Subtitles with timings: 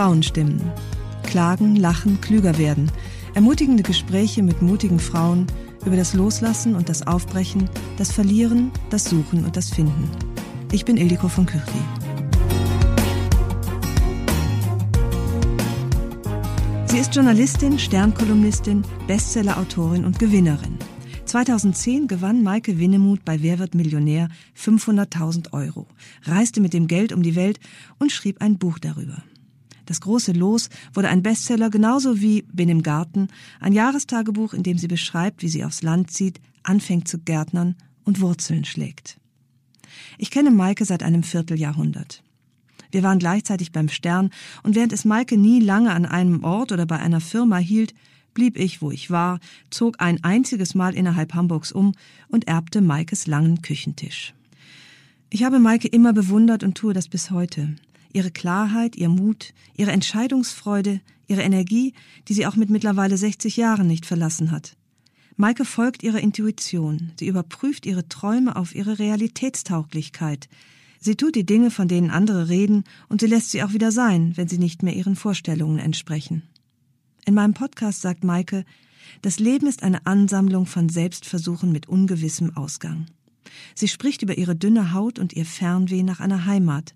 [0.00, 0.62] Frauenstimmen.
[1.24, 2.90] Klagen, lachen, klüger werden.
[3.34, 5.46] Ermutigende Gespräche mit mutigen Frauen
[5.84, 7.68] über das Loslassen und das Aufbrechen,
[7.98, 10.10] das Verlieren, das Suchen und das Finden.
[10.72, 11.82] Ich bin Ildiko von Kürti.
[16.86, 20.78] Sie ist Journalistin, Sternkolumnistin, Bestsellerautorin und Gewinnerin.
[21.26, 25.86] 2010 gewann Maike Winnemuth bei Wer wird Millionär 500.000 Euro,
[26.22, 27.60] reiste mit dem Geld um die Welt
[27.98, 29.22] und schrieb ein Buch darüber.
[29.90, 33.26] Das große Los wurde ein Bestseller genauso wie Bin im Garten,
[33.58, 37.74] ein Jahrestagebuch, in dem sie beschreibt, wie sie aufs Land zieht, anfängt zu gärtnern
[38.04, 39.18] und Wurzeln schlägt.
[40.16, 42.22] Ich kenne Maike seit einem Vierteljahrhundert.
[42.92, 44.30] Wir waren gleichzeitig beim Stern
[44.62, 47.92] und während es Maike nie lange an einem Ort oder bei einer Firma hielt,
[48.32, 51.96] blieb ich, wo ich war, zog ein einziges Mal innerhalb Hamburgs um
[52.28, 54.34] und erbte Maikes langen Küchentisch.
[55.30, 57.74] Ich habe Maike immer bewundert und tue das bis heute.
[58.12, 61.94] Ihre Klarheit, ihr Mut, ihre Entscheidungsfreude, ihre Energie,
[62.28, 64.76] die sie auch mit mittlerweile 60 Jahren nicht verlassen hat.
[65.36, 67.12] Maike folgt ihrer Intuition.
[67.18, 70.48] Sie überprüft ihre Träume auf ihre Realitätstauglichkeit.
[70.98, 74.36] Sie tut die Dinge, von denen andere reden, und sie lässt sie auch wieder sein,
[74.36, 76.42] wenn sie nicht mehr ihren Vorstellungen entsprechen.
[77.24, 78.64] In meinem Podcast sagt Maike,
[79.22, 83.06] das Leben ist eine Ansammlung von Selbstversuchen mit ungewissem Ausgang.
[83.74, 86.94] Sie spricht über ihre dünne Haut und ihr Fernweh nach einer Heimat.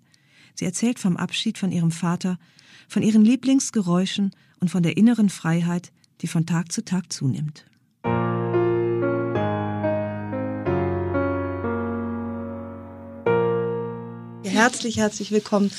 [0.55, 2.39] Sie erzählt vom Abschied von ihrem Vater,
[2.87, 7.65] von ihren Lieblingsgeräuschen und von der inneren Freiheit, die von Tag zu Tag zunimmt.
[14.45, 15.71] Herzlich, herzlich willkommen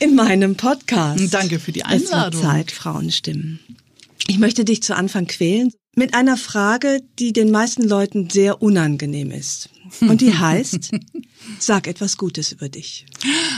[0.00, 1.32] in meinem Podcast.
[1.32, 2.40] Danke für die Einladung.
[2.40, 3.60] Es Zeit, Frauenstimmen.
[4.26, 9.30] Ich möchte dich zu Anfang quälen mit einer Frage, die den meisten Leuten sehr unangenehm
[9.30, 9.70] ist.
[10.00, 10.90] Und die heißt,
[11.58, 13.06] sag etwas Gutes über dich.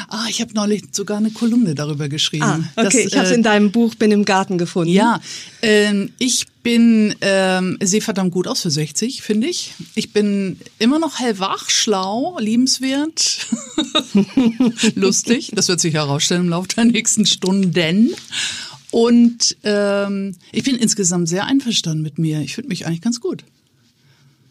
[0.09, 2.45] Ah, ich habe neulich sogar eine Kolumne darüber geschrieben.
[2.45, 4.93] Ah, okay, das, ich habe es äh, in deinem Buch Bin im Garten gefunden.
[4.93, 5.21] Ja,
[5.63, 9.75] ähm, ich bin, ähm, sehe verdammt gut aus für 60, finde ich.
[9.95, 13.47] Ich bin immer noch hellwach, schlau, liebenswert,
[14.95, 15.53] lustig.
[15.55, 18.15] Das wird sich herausstellen im Laufe der nächsten Stunden.
[18.91, 22.41] Und ähm, ich bin insgesamt sehr einverstanden mit mir.
[22.41, 23.45] Ich finde mich eigentlich ganz gut.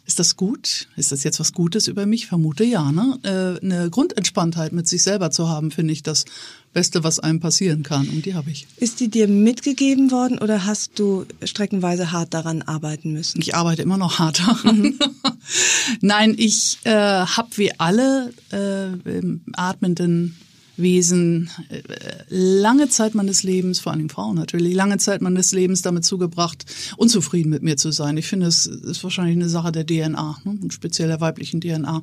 [0.05, 0.87] Ist das gut?
[0.97, 2.27] Ist das jetzt was Gutes über mich?
[2.27, 2.91] Vermute ja.
[2.91, 3.19] Ne?
[3.23, 6.25] Äh, eine Grundentspanntheit mit sich selber zu haben, finde ich das
[6.73, 8.09] Beste, was einem passieren kann.
[8.09, 8.67] Und die habe ich.
[8.77, 13.39] Ist die dir mitgegeben worden oder hast du streckenweise hart daran arbeiten müssen?
[13.41, 14.81] Ich arbeite immer noch hart daran.
[14.81, 14.99] Mhm.
[16.01, 19.21] Nein, ich äh, habe wie alle äh,
[19.53, 20.35] atmenden
[20.75, 21.81] Wesen äh,
[22.29, 26.65] lange Zeit meines Lebens, vor allem Frauen natürlich, lange Zeit meines Lebens damit zugebracht,
[26.97, 28.17] unzufrieden mit mir zu sein.
[28.17, 30.57] Ich finde, es ist wahrscheinlich eine Sache der DNA, ne?
[30.61, 32.01] und speziell der weiblichen DNA,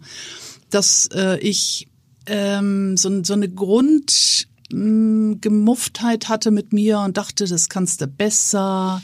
[0.71, 1.89] dass äh, ich
[2.27, 9.03] ähm, so, so eine Grundgemufftheit hatte mit mir und dachte, das kannst du besser,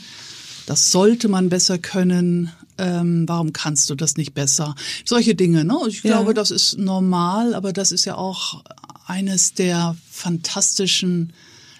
[0.65, 2.53] das sollte man besser können.
[2.79, 4.75] Ähm, warum kannst du das nicht besser?
[5.03, 5.79] Solche Dinge, ne?
[5.87, 6.11] Ich ja.
[6.11, 8.63] glaube, das ist normal, aber das ist ja auch
[9.07, 11.33] eines der fantastischen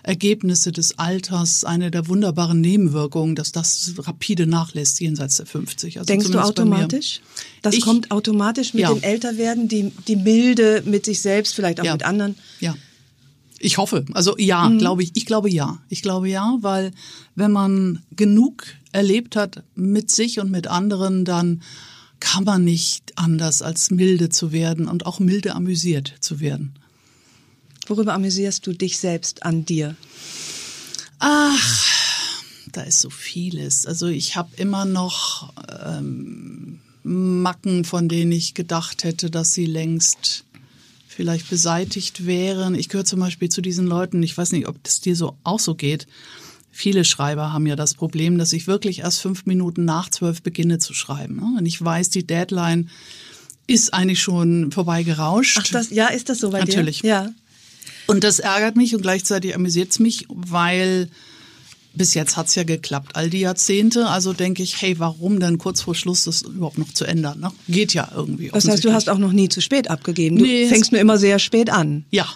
[0.08, 6.00] Ergebnisse des Alters, eine der wunderbaren Nebenwirkungen, dass das rapide nachlässt jenseits der 50.
[6.00, 7.20] Also Denkst du automatisch?
[7.62, 8.94] Das ich, kommt automatisch mit ja.
[8.94, 11.94] dem Älterwerden, die, die Milde mit sich selbst, vielleicht auch ja.
[11.94, 12.36] mit anderen?
[12.62, 12.76] Ja.
[13.60, 14.06] Ich hoffe.
[14.14, 14.80] Also ja, mhm.
[14.80, 15.12] glaube ich.
[15.16, 15.80] Ich glaube ja.
[15.90, 16.92] Ich glaube ja, weil
[17.36, 21.62] wenn man genug erlebt hat mit sich und mit anderen, dann
[22.20, 26.76] kann man nicht anders als milde zu werden und auch milde amüsiert zu werden.
[27.88, 29.96] Worüber amüsierst du dich selbst an dir?
[31.20, 33.86] Ach, da ist so vieles.
[33.86, 35.54] Also ich habe immer noch
[35.84, 40.44] ähm, Macken, von denen ich gedacht hätte, dass sie längst
[41.08, 42.76] vielleicht beseitigt wären.
[42.76, 45.60] Ich gehöre zum Beispiel zu diesen Leuten, ich weiß nicht, ob das dir so auch
[45.60, 46.06] so geht.
[46.70, 50.78] viele Schreiber haben ja das Problem, dass ich wirklich erst fünf Minuten nach zwölf beginne
[50.78, 51.38] zu schreiben.
[51.38, 51.58] Ne?
[51.58, 52.90] Und ich weiß, die Deadline
[53.66, 55.58] ist eigentlich schon vorbeigerauscht.
[55.60, 57.02] Ach, das, ja, ist das so bei Natürlich.
[57.02, 57.08] dir?
[57.08, 57.30] Ja.
[58.08, 61.10] Und das ärgert mich und gleichzeitig amüsiert es mich, weil
[61.94, 64.08] bis jetzt hat's ja geklappt, all die Jahrzehnte.
[64.08, 67.40] Also denke ich, hey, warum denn kurz vor Schluss das überhaupt noch zu ändern?
[67.40, 67.52] Ne?
[67.68, 68.50] Geht ja irgendwie.
[68.54, 70.38] Das heißt, du hast auch noch nie zu spät abgegeben.
[70.38, 72.06] Du Nee, fängst nur immer sehr spät an.
[72.12, 72.28] Ja.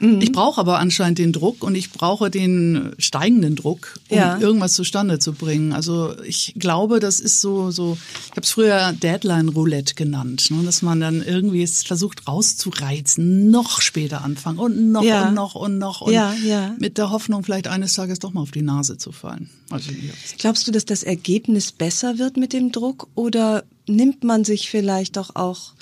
[0.00, 0.20] Mhm.
[0.20, 4.38] Ich brauche aber anscheinend den Druck und ich brauche den steigenden Druck, um Ja.
[4.38, 5.72] irgendwas zustande zu bringen.
[5.72, 10.62] Also ich glaube, das ist so, so ich habe es früher Deadline-Roulette genannt, ne?
[10.64, 15.28] dass man dann irgendwie es versucht rauszureizen, noch später anfangen und noch Ja.
[15.28, 16.74] und noch und noch und Ja, ja.
[16.78, 19.50] mit der Hoffnung, vielleicht eines Tages doch mal auf die Nase zu fallen.
[19.70, 19.90] Also.
[20.38, 25.16] Glaubst du, dass das Ergebnis besser wird mit dem Druck oder nimmt man sich vielleicht
[25.16, 25.72] doch auch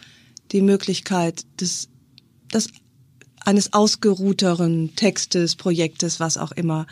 [0.52, 1.88] die Möglichkeit des,
[2.52, 2.68] des
[3.44, 6.86] eines ausgeruhteren Textes, Projektes, was auch immer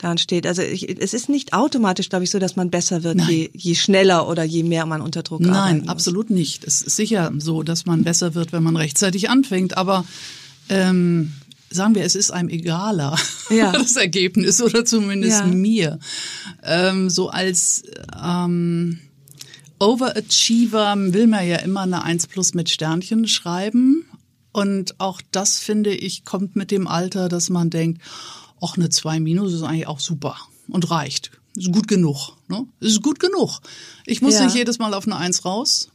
[0.00, 0.46] da steht.
[0.46, 3.74] Also ich, es ist nicht automatisch, glaube ich, so, dass man besser wird, je, je
[3.74, 6.64] schneller oder je mehr man unter Druck arbeiten Nein, absolut nicht.
[6.64, 9.76] Es ist sicher so, dass man besser wird, wenn man rechtzeitig anfängt.
[9.76, 10.04] Aber
[10.68, 11.32] ähm,
[11.70, 13.16] sagen wir, es ist einem egaler,
[13.50, 13.72] Ja.
[13.72, 15.46] das Ergebnis, oder zumindest Ja.
[15.46, 15.98] mir.
[16.62, 17.82] Ähm, so als
[18.22, 18.98] ähm,
[19.78, 24.04] Overachiever will man ja immer eine 1 plus mit Sternchen schreiben.
[24.56, 28.00] Und auch das, finde ich, kommt mit dem Alter, dass man denkt,
[28.62, 30.36] ach, eine 2 minus ist eigentlich auch super
[30.68, 31.30] und reicht.
[31.56, 32.32] Ist gut genug.
[32.48, 32.66] Ne?
[32.80, 33.60] Ist gut genug.
[34.06, 34.44] Ich muss Ja.
[34.46, 35.90] nicht jedes Mal auf eine 1 raus.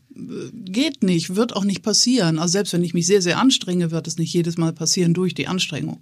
[0.54, 2.38] Geht nicht, wird auch nicht passieren.
[2.38, 5.34] Also selbst wenn ich mich sehr, sehr anstrenge, wird es nicht jedes Mal passieren durch
[5.34, 6.00] die Anstrengung.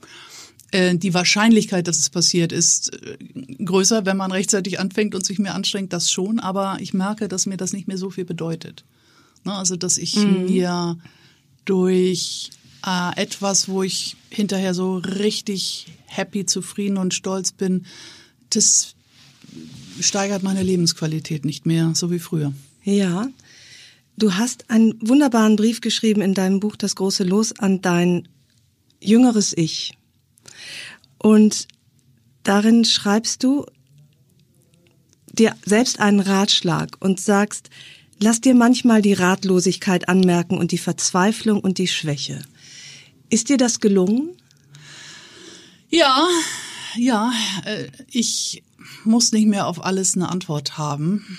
[0.72, 3.18] Äh, Die Wahrscheinlichkeit, dass es passiert, ist äh,
[3.64, 6.40] größer, wenn man rechtzeitig anfängt und sich mehr anstrengt, das schon.
[6.42, 8.84] Aber ich merke, dass mir das nicht mehr so viel bedeutet.
[9.46, 10.98] Ne, Also, dass ich mir
[11.70, 12.50] durch
[12.86, 17.86] äh, etwas, wo ich hinterher so richtig happy, zufrieden und stolz bin,
[18.50, 18.96] das
[20.00, 22.54] steigert meine Lebensqualität nicht mehr, so wie früher.
[22.84, 23.28] Ja.
[24.18, 28.28] Du hast einen wunderbaren Brief geschrieben in deinem Buch Das große Los an dein
[29.00, 29.94] jüngeres Ich.
[31.20, 31.68] Und
[32.44, 33.66] darin schreibst du
[35.32, 37.70] dir selbst einen Ratschlag und sagst,
[38.20, 42.42] lass dir manchmal die Ratlosigkeit anmerken und die Verzweiflung und die Schwäche.
[43.30, 44.30] Ist dir das gelungen?
[45.90, 46.28] Ja,
[46.96, 47.32] ja,
[47.66, 48.64] äh, ich
[49.04, 51.38] muss nicht mehr auf alles eine Antwort haben.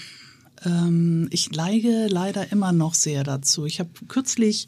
[0.64, 3.64] Ähm, ich neige leider immer noch sehr dazu.
[3.64, 4.66] Ich habe kürzlich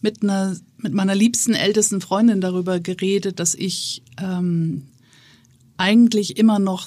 [0.00, 4.86] mit einer mit meiner liebsten ältesten Freundin darüber geredet, dass ich ähm,
[5.76, 6.86] eigentlich immer noch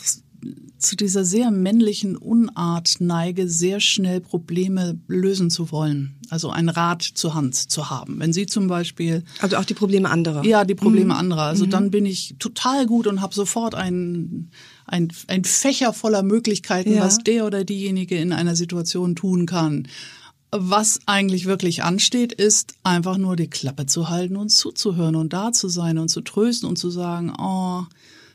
[0.77, 6.15] zu dieser sehr männlichen Unart neige, sehr schnell Probleme lösen zu wollen.
[6.29, 8.19] Also ein Rat zur Hand zu haben.
[8.19, 10.43] Wenn sie zum Beispiel Also auch die Probleme anderer.
[10.45, 11.43] ja, die Probleme anderer.
[11.43, 14.49] Also dann bin ich total gut und habe sofort ein,
[14.85, 17.03] ein, ein Fächer voller Möglichkeiten, Ja.
[17.03, 19.87] was der oder diejenige in einer Situation tun kann.
[20.53, 25.51] Was eigentlich wirklich ansteht, ist einfach nur die Klappe zu halten und zuzuhören und da
[25.53, 27.83] zu sein und zu trösten und zu sagen, oh,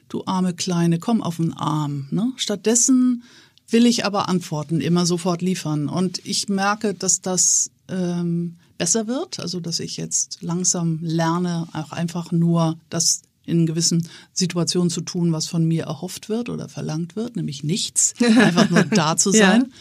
[0.08, 2.06] du arme Kleine, komm auf den Arm.
[2.10, 2.32] Ne?
[2.36, 3.22] Stattdessen
[3.68, 5.88] will ich aber Antworten immer sofort liefern.
[5.88, 11.92] Und ich merke, dass das ähm, besser wird, also dass ich jetzt langsam lerne, auch
[11.92, 17.14] einfach nur das in gewissen Situationen zu tun, was von mir erhofft wird oder verlangt
[17.16, 19.50] wird, nämlich nichts, einfach nur da zu Ja.
[19.50, 19.72] sein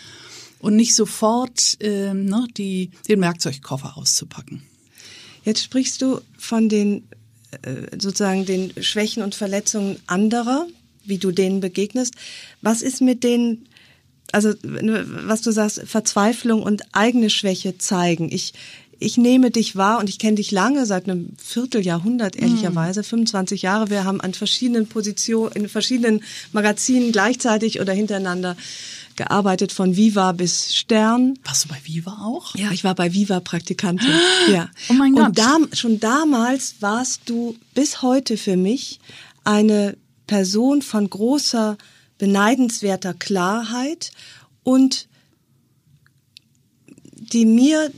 [0.60, 4.64] und nicht sofort ähm, ne, die, den Werkzeugkoffer auszupacken.
[5.44, 7.08] Jetzt sprichst du von den
[7.98, 10.68] sozusagen den Schwächen und Verletzungen anderer,
[11.04, 12.14] wie du denen begegnest.
[12.62, 13.68] Was ist mit denen,
[14.32, 18.30] also was du sagst, Verzweiflung und eigene Schwäche zeigen?
[18.32, 18.54] Ich
[19.00, 23.90] ich nehme dich wahr und ich kenne dich lange, seit einem Vierteljahrhundert ehrlicherweise, 25 Jahre.
[23.90, 26.24] Wir haben an verschiedenen Positionen, in verschiedenen
[26.54, 28.56] Magazinen gleichzeitig oder hintereinander
[29.16, 31.38] gearbeitet, von Viva bis Stern.
[31.44, 32.56] Warst du bei Viva auch?
[32.56, 34.10] Ja, ich war bei Viva Praktikantin.
[34.52, 34.70] Ja.
[34.90, 35.28] Oh mein Gott.
[35.28, 39.00] Und da, schon damals warst du bis heute für mich
[39.44, 41.78] eine Person von großer,
[42.18, 44.12] beneidenswerter Klarheit
[44.64, 45.08] und
[47.16, 47.92] die mir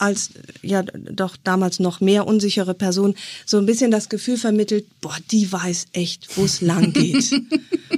[0.00, 0.30] als
[0.62, 3.14] ja doch damals noch mehr unsichere Person
[3.46, 7.30] so ein bisschen das Gefühl vermittelt, boah, die weiß echt, wo es lang geht.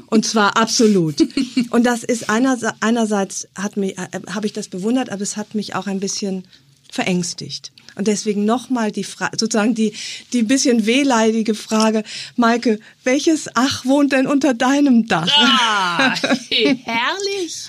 [0.07, 1.27] Und zwar absolut.
[1.71, 5.55] Und das ist einerseits, einerseits hat mich äh, habe ich das bewundert, aber es hat
[5.55, 6.45] mich auch ein bisschen
[6.91, 7.73] verängstigt.
[7.95, 9.93] Und deswegen nochmal die Frage, sozusagen die,
[10.33, 12.05] die bisschen wehleidige Frage,
[12.37, 15.29] Maike, welches Ach wohnt denn unter deinem Dach?
[15.35, 16.15] Ah,
[16.51, 17.69] herrlich.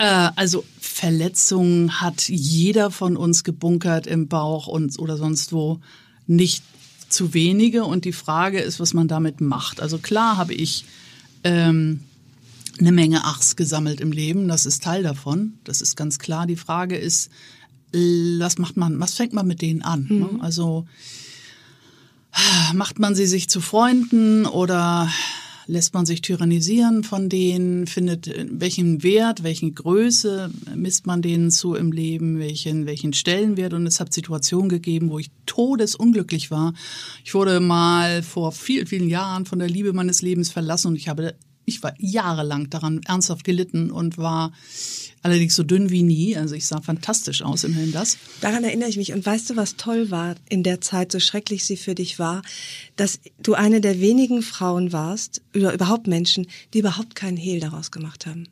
[0.00, 5.78] Äh, also Verletzungen hat jeder von uns gebunkert im Bauch und oder sonst wo.
[6.26, 6.64] Nicht
[7.10, 7.84] zu wenige.
[7.84, 9.80] Und die Frage ist, was man damit macht.
[9.80, 10.86] Also klar habe ich
[11.44, 12.00] ähm,
[12.78, 14.48] eine Menge Achs gesammelt im Leben.
[14.48, 15.54] Das ist Teil davon.
[15.64, 16.46] Das ist ganz klar.
[16.46, 17.30] Die Frage ist,
[17.92, 20.06] was macht man, was fängt man mit denen an?
[20.08, 20.28] Ne?
[20.32, 20.40] Mhm.
[20.40, 20.86] Also
[22.72, 25.10] macht man sie sich zu Freunden oder
[25.70, 31.74] lässt man sich tyrannisieren von denen, findet welchen Wert, welchen Größe misst man denen zu
[31.74, 36.74] im Leben, welchen, welchen Stellenwert und es hat Situationen gegeben, wo ich todesunglücklich war.
[37.24, 41.08] Ich wurde mal vor vielen, vielen Jahren von der Liebe meines Lebens verlassen und ich
[41.08, 41.34] habe
[41.66, 44.52] ich war jahrelang daran ernsthaft gelitten und war
[45.22, 46.36] allerdings so dünn wie nie.
[46.36, 48.16] Also ich sah fantastisch aus, immerhin das.
[48.40, 49.12] Daran erinnere ich mich.
[49.12, 52.42] Und weißt du, was toll war in der Zeit, so schrecklich sie für dich war,
[52.96, 57.90] dass du eine der wenigen Frauen warst, oder überhaupt Menschen, die überhaupt keinen Hehl daraus
[57.90, 58.48] gemacht haben.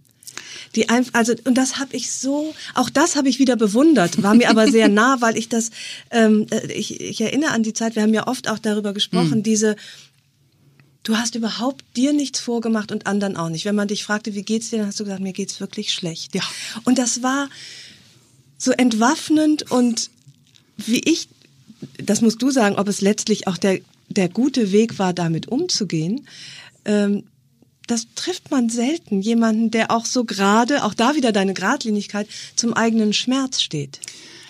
[0.75, 4.35] Die einfach, also und das habe ich so, auch das habe ich wieder bewundert, war
[4.35, 5.71] mir aber sehr nah, weil ich das,
[6.11, 7.97] ähm, äh, ich, ich erinnere an die Zeit.
[7.97, 9.43] Wir haben ja oft auch darüber gesprochen, mhm.
[9.43, 9.77] diese
[11.09, 13.65] du hast überhaupt dir nichts vorgemacht und anderen auch nicht.
[13.65, 16.35] Wenn man dich fragte, wie geht's dir, dann hast du gesagt, mir geht's wirklich schlecht.
[16.35, 16.43] Ja.
[16.85, 17.49] Und das war
[18.59, 20.11] so entwaffnend und
[20.77, 21.29] wie ich,
[21.97, 26.29] das musst du sagen, ob es letztlich auch der, der gute Weg war, damit umzugehen.
[26.85, 27.25] Ähm,
[27.87, 29.23] das trifft man selten.
[29.23, 33.99] Jemanden, der auch so gerade, auch da wieder deine Gradlinigkeit, zum eigenen Schmerz steht.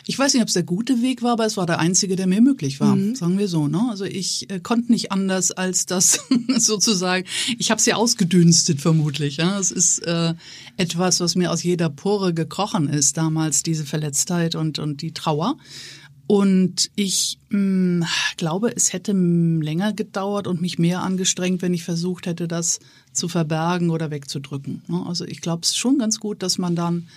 [0.09, 2.27] Ich weiß nicht, ob es der gute Weg war, aber es war der einzige, der
[2.27, 3.15] mir möglich war, mhm.
[3.15, 3.69] sagen wir so.
[3.69, 3.89] Ne?
[3.91, 6.21] Also ich äh, konnte nicht anders als das
[6.57, 7.27] sozusagen.
[7.59, 9.37] Ich habe es ja ausgedünstet vermutlich.
[9.37, 9.59] Ja?
[9.59, 10.33] Es ist äh,
[10.79, 15.59] etwas, was mir aus jeder Pore gekrochen ist damals, diese Verletztheit und und die Trauer.
[16.27, 22.25] Und ich mh, glaube, es hätte länger gedauert und mich mehr angestrengt, wenn ich versucht
[22.25, 22.81] hätte, das
[23.13, 24.81] zu verbergen oder wegzudrücken.
[24.89, 25.05] Ne?
[25.07, 27.09] Also ich glaube es ist schon ganz gut, dass man dann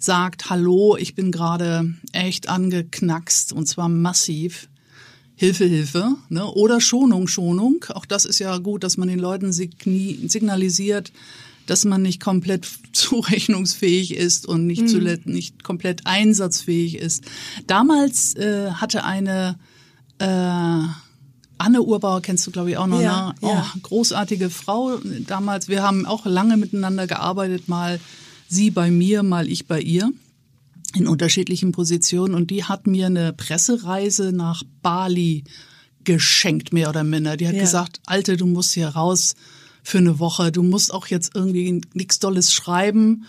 [0.00, 4.68] sagt, hallo, ich bin gerade echt angeknackst und zwar massiv.
[5.36, 6.46] Hilfe, Hilfe, ne?
[6.46, 7.84] oder Schonung, Schonung.
[7.90, 11.12] Auch das ist ja gut, dass man den Leuten signalisiert,
[11.66, 14.88] dass man nicht komplett zurechnungsfähig ist und nicht, mhm.
[14.88, 17.24] zuletzt nicht komplett einsatzfähig ist.
[17.66, 19.58] Damals äh, hatte eine
[20.18, 20.82] äh,
[21.60, 23.02] Anne Urbauer kennst du, glaube ich, auch noch.
[23.02, 23.34] Ja, ne?
[23.42, 23.66] oh, ja.
[23.82, 25.68] Großartige Frau damals.
[25.68, 28.00] Wir haben auch lange miteinander gearbeitet, mal
[28.50, 30.12] sie bei mir, mal ich bei ihr
[30.94, 35.44] in unterschiedlichen Positionen und die hat mir eine Pressereise nach Bali
[36.04, 37.36] geschenkt, mehr oder minder.
[37.36, 37.60] Die hat ja.
[37.60, 39.34] gesagt, Alte, du musst hier raus
[39.82, 40.50] für eine Woche.
[40.50, 43.24] Du musst auch jetzt irgendwie nichts Dolles schreiben.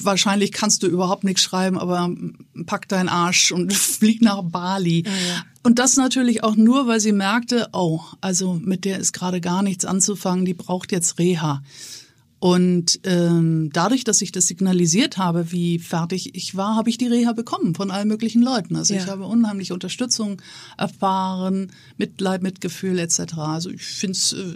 [0.00, 2.10] Wahrscheinlich kannst du überhaupt nichts schreiben, aber
[2.66, 5.04] pack deinen Arsch und flieg nach Bali.
[5.06, 5.44] Ja, ja.
[5.62, 9.62] Und das natürlich auch nur, weil sie merkte, oh, also mit der ist gerade gar
[9.62, 11.62] nichts anzufangen, die braucht jetzt Reha.
[12.44, 17.06] Und ähm, dadurch, dass ich das signalisiert habe, wie fertig ich war, habe ich die
[17.06, 18.76] Reha bekommen von allen möglichen Leuten.
[18.76, 19.00] Also ja.
[19.00, 20.42] ich habe unheimliche Unterstützung
[20.76, 23.38] erfahren, Mitleid, Mitgefühl etc.
[23.38, 24.52] Also ich finde es äh,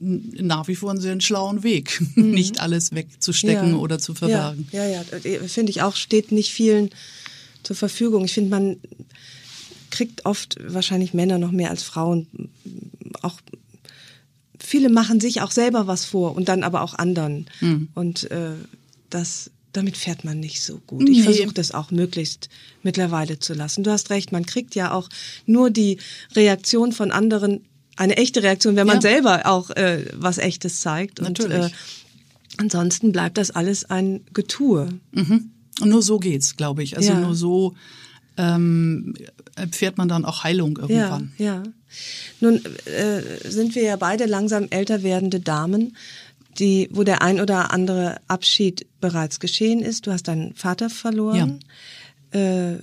[0.00, 2.32] nach wie vor einen sehr schlauen Weg, mhm.
[2.32, 3.76] nicht alles wegzustecken ja.
[3.76, 4.66] oder zu verbergen.
[4.72, 5.44] Ja, ja, ja.
[5.46, 6.90] finde ich auch, steht nicht vielen
[7.62, 8.24] zur Verfügung.
[8.24, 8.76] Ich finde, man
[9.92, 12.26] kriegt oft wahrscheinlich Männer noch mehr als Frauen
[13.22, 13.40] auch
[14.64, 17.46] viele machen sich auch selber was vor und dann aber auch anderen.
[17.60, 17.88] Mhm.
[17.94, 18.52] Und äh,
[19.10, 21.08] das damit fährt man nicht so gut.
[21.08, 21.22] Ich nee.
[21.24, 22.48] versuche das auch möglichst
[22.82, 23.82] mittlerweile zu lassen.
[23.82, 25.08] Du hast recht, man kriegt ja auch
[25.46, 25.98] nur die
[26.34, 27.64] Reaktion von anderen,
[27.96, 29.02] eine echte Reaktion, wenn man ja.
[29.02, 31.20] selber auch äh, was Echtes zeigt.
[31.20, 31.58] Natürlich.
[31.58, 31.74] Und, äh,
[32.58, 34.88] ansonsten bleibt das alles ein Getue.
[35.12, 35.50] Mhm.
[35.80, 36.96] Und nur so geht's, glaube ich.
[36.96, 37.20] Also ja.
[37.20, 37.74] nur so
[38.36, 39.14] ähm,
[39.56, 41.32] erfährt man dann auch Heilung irgendwann.
[41.38, 41.62] Ja, ja.
[42.40, 45.96] Nun äh, sind wir ja beide langsam älter werdende Damen,
[46.58, 50.06] die, wo der ein oder andere Abschied bereits geschehen ist.
[50.06, 51.60] Du hast deinen Vater verloren.
[52.32, 52.72] Ja.
[52.74, 52.78] Äh,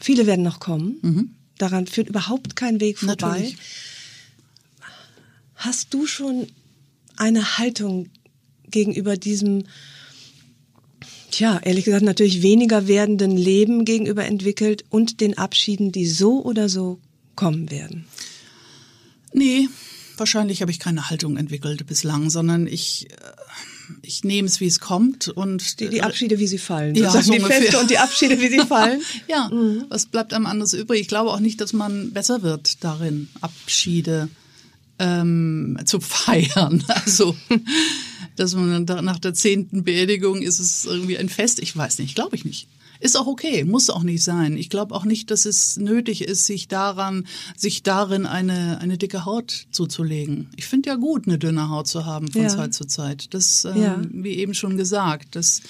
[0.00, 0.98] viele werden noch kommen.
[1.02, 1.30] Mhm.
[1.58, 3.14] Daran führt überhaupt kein Weg vorbei.
[3.28, 3.56] Natürlich.
[5.54, 6.48] Hast du schon
[7.16, 8.10] eine Haltung
[8.68, 9.64] gegenüber diesem,
[11.30, 16.68] tja, ehrlich gesagt, natürlich weniger werdenden Leben gegenüber entwickelt und den Abschieden, die so oder
[16.68, 16.98] so
[17.36, 18.06] kommen werden?
[19.34, 19.68] Nee,
[20.16, 23.14] wahrscheinlich habe ich keine Haltung entwickelt bislang, sondern ich, äh,
[24.02, 26.94] ich nehme es, wie es kommt und die, die Abschiede, wie sie fallen.
[26.94, 29.02] Ja, so die Feste und die Abschiede, wie sie fallen.
[29.28, 29.86] ja, mhm.
[29.88, 31.00] was bleibt einem anderes übrig?
[31.00, 34.28] Ich glaube auch nicht, dass man besser wird darin, Abschiede
[35.00, 36.84] ähm, zu feiern.
[37.04, 37.36] Also,
[38.36, 41.58] dass man nach der zehnten Beerdigung ist es irgendwie ein Fest.
[41.58, 42.68] Ich weiß nicht, glaube ich nicht.
[43.00, 44.56] Ist auch okay, muss auch nicht sein.
[44.56, 49.24] Ich glaube auch nicht, dass es nötig ist, sich daran, sich darin eine, eine dicke
[49.24, 50.48] Haut zuzulegen.
[50.56, 52.48] Ich finde ja gut, eine dünne Haut zu haben von ja.
[52.48, 53.34] Zeit zu Zeit.
[53.34, 54.02] Das, ähm, ja.
[54.10, 55.62] wie eben schon gesagt, das,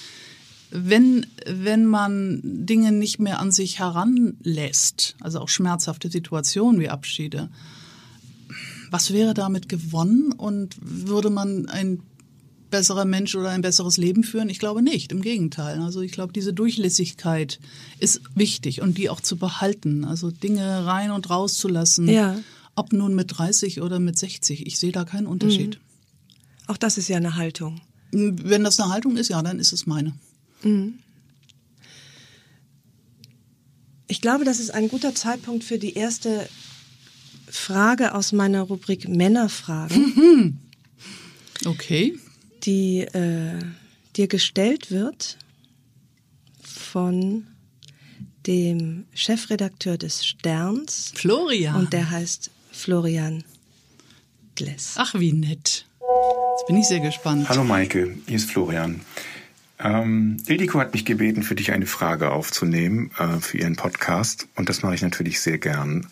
[0.71, 7.49] wenn, wenn man Dinge nicht mehr an sich heranlässt, also auch schmerzhafte Situationen wie Abschiede,
[8.91, 12.01] was wäre damit gewonnen und würde man ein
[12.69, 14.49] besserer Mensch oder ein besseres Leben führen?
[14.49, 15.79] Ich glaube nicht, im Gegenteil.
[15.79, 17.59] Also ich glaube, diese Durchlässigkeit
[17.99, 20.05] ist wichtig und die auch zu behalten.
[20.05, 22.07] Also Dinge rein und raus zu lassen.
[22.07, 22.37] Ja.
[22.75, 24.65] Ob nun mit 30 oder mit 60.
[24.65, 25.79] Ich sehe da keinen Unterschied.
[26.67, 27.81] Auch das ist ja eine Haltung.
[28.11, 30.13] Wenn das eine Haltung ist, ja, dann ist es meine.
[34.07, 36.47] Ich glaube, das ist ein guter Zeitpunkt für die erste
[37.47, 40.59] Frage aus meiner Rubrik Männerfragen,
[41.65, 42.19] Okay.
[42.65, 43.59] Die äh,
[44.15, 45.37] dir gestellt wird
[46.63, 47.47] von
[48.47, 51.75] dem Chefredakteur des Sterns Florian.
[51.75, 53.43] und der heißt Florian
[54.55, 54.93] Gless.
[54.97, 55.85] Ach, wie nett.
[56.57, 57.49] Jetzt bin ich sehr gespannt.
[57.49, 59.01] Hallo Maike, hier ist Florian.
[59.77, 64.69] Ähm, Ildiko hat mich gebeten, für dich eine Frage aufzunehmen äh, für ihren Podcast und
[64.69, 66.07] das mache ich natürlich sehr gern.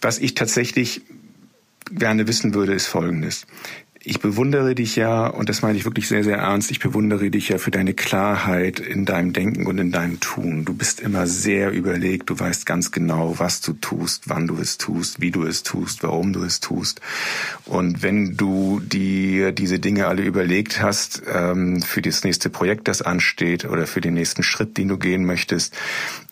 [0.00, 1.02] Was ich tatsächlich
[1.90, 3.46] gerne wissen würde, ist Folgendes.
[4.10, 7.50] Ich bewundere dich ja, und das meine ich wirklich sehr, sehr ernst, ich bewundere dich
[7.50, 10.64] ja für deine Klarheit in deinem Denken und in deinem Tun.
[10.64, 14.78] Du bist immer sehr überlegt, du weißt ganz genau, was du tust, wann du es
[14.78, 17.02] tust, wie du es tust, warum du es tust.
[17.66, 23.02] Und wenn du dir diese Dinge alle überlegt hast ähm, für das nächste Projekt, das
[23.02, 25.76] ansteht, oder für den nächsten Schritt, den du gehen möchtest,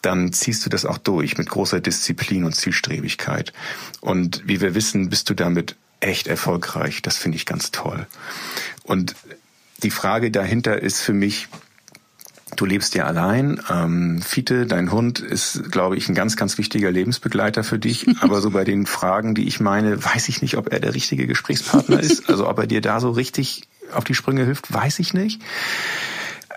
[0.01, 3.53] dann ziehst du das auch durch mit großer Disziplin und Zielstrebigkeit.
[4.01, 7.03] Und wie wir wissen, bist du damit echt erfolgreich.
[7.03, 8.07] Das finde ich ganz toll.
[8.85, 9.15] Und
[9.83, 11.49] die Frage dahinter ist für mich,
[12.55, 13.61] du lebst ja allein.
[13.71, 18.07] Ähm, Fiete, dein Hund, ist, glaube ich, ein ganz, ganz wichtiger Lebensbegleiter für dich.
[18.21, 21.27] Aber so bei den Fragen, die ich meine, weiß ich nicht, ob er der richtige
[21.27, 22.29] Gesprächspartner ist.
[22.29, 25.43] Also ob er dir da so richtig auf die Sprünge hilft, weiß ich nicht.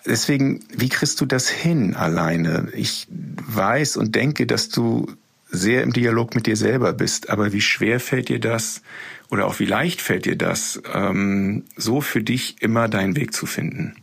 [0.05, 2.69] Deswegen, wie kriegst du das hin alleine?
[2.73, 5.11] Ich weiß und denke, dass du
[5.51, 8.81] sehr im Dialog mit dir selber bist, aber wie schwer fällt dir das
[9.29, 13.45] oder auch wie leicht fällt dir das, ähm, so für dich immer deinen Weg zu
[13.45, 13.95] finden?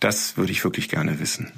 [0.00, 1.52] Das würde ich wirklich gerne wissen.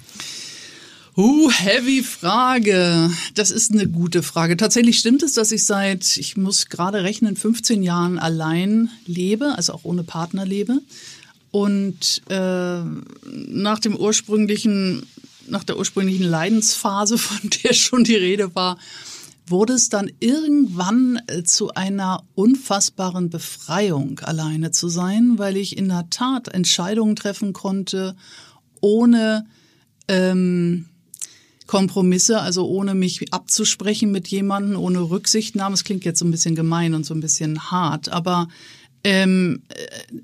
[1.17, 3.11] Uh, heavy Frage.
[3.35, 4.57] Das ist eine gute Frage.
[4.57, 9.75] Tatsächlich stimmt es, dass ich seit, ich muss gerade rechnen, 15 Jahren allein lebe, also
[9.75, 10.81] auch ohne Partner lebe.
[11.51, 12.81] Und äh,
[13.25, 15.05] nach dem ursprünglichen,
[15.49, 18.79] nach der ursprünglichen Leidensphase, von der schon die Rede war,
[19.51, 25.89] wurde es dann irgendwann äh, zu einer unfassbaren Befreiung, alleine zu sein, weil ich in
[25.89, 28.17] der Tat Entscheidungen treffen konnte,
[28.81, 29.47] ohne
[30.09, 30.87] ähm,
[31.67, 35.75] Kompromisse, also ohne mich abzusprechen mit jemandem, ohne Rücksichtnahme.
[35.75, 38.49] Es klingt jetzt so ein bisschen gemein und so ein bisschen hart, aber
[39.03, 39.63] ähm,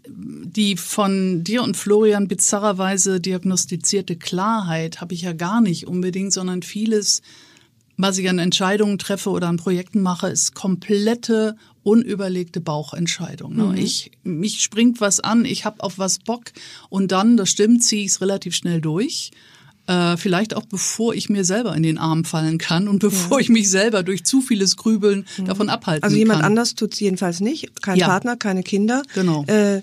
[0.08, 6.62] die von dir und Florian bizarrerweise diagnostizierte Klarheit habe ich ja gar nicht unbedingt, sondern
[6.62, 7.22] vieles,
[7.96, 13.56] was ich an Entscheidungen treffe oder an Projekten mache, ist komplette unüberlegte Bauchentscheidung.
[13.56, 13.64] Ne?
[13.64, 13.76] Mhm.
[13.76, 16.46] Ich mich springt was an, ich habe auf was Bock
[16.88, 19.30] und dann, das stimmt, ziehe ich es relativ schnell durch.
[19.88, 23.48] Äh, vielleicht auch bevor ich mir selber in den Arm fallen kann und bevor ich
[23.48, 26.46] mich selber durch zu vieles Grübeln davon abhalten Also jemand kann.
[26.52, 27.82] anders tut's jedenfalls nicht.
[27.82, 28.06] Kein Ja.
[28.08, 29.02] Partner, keine Kinder.
[29.14, 29.44] Genau.
[29.46, 29.82] Äh, äh,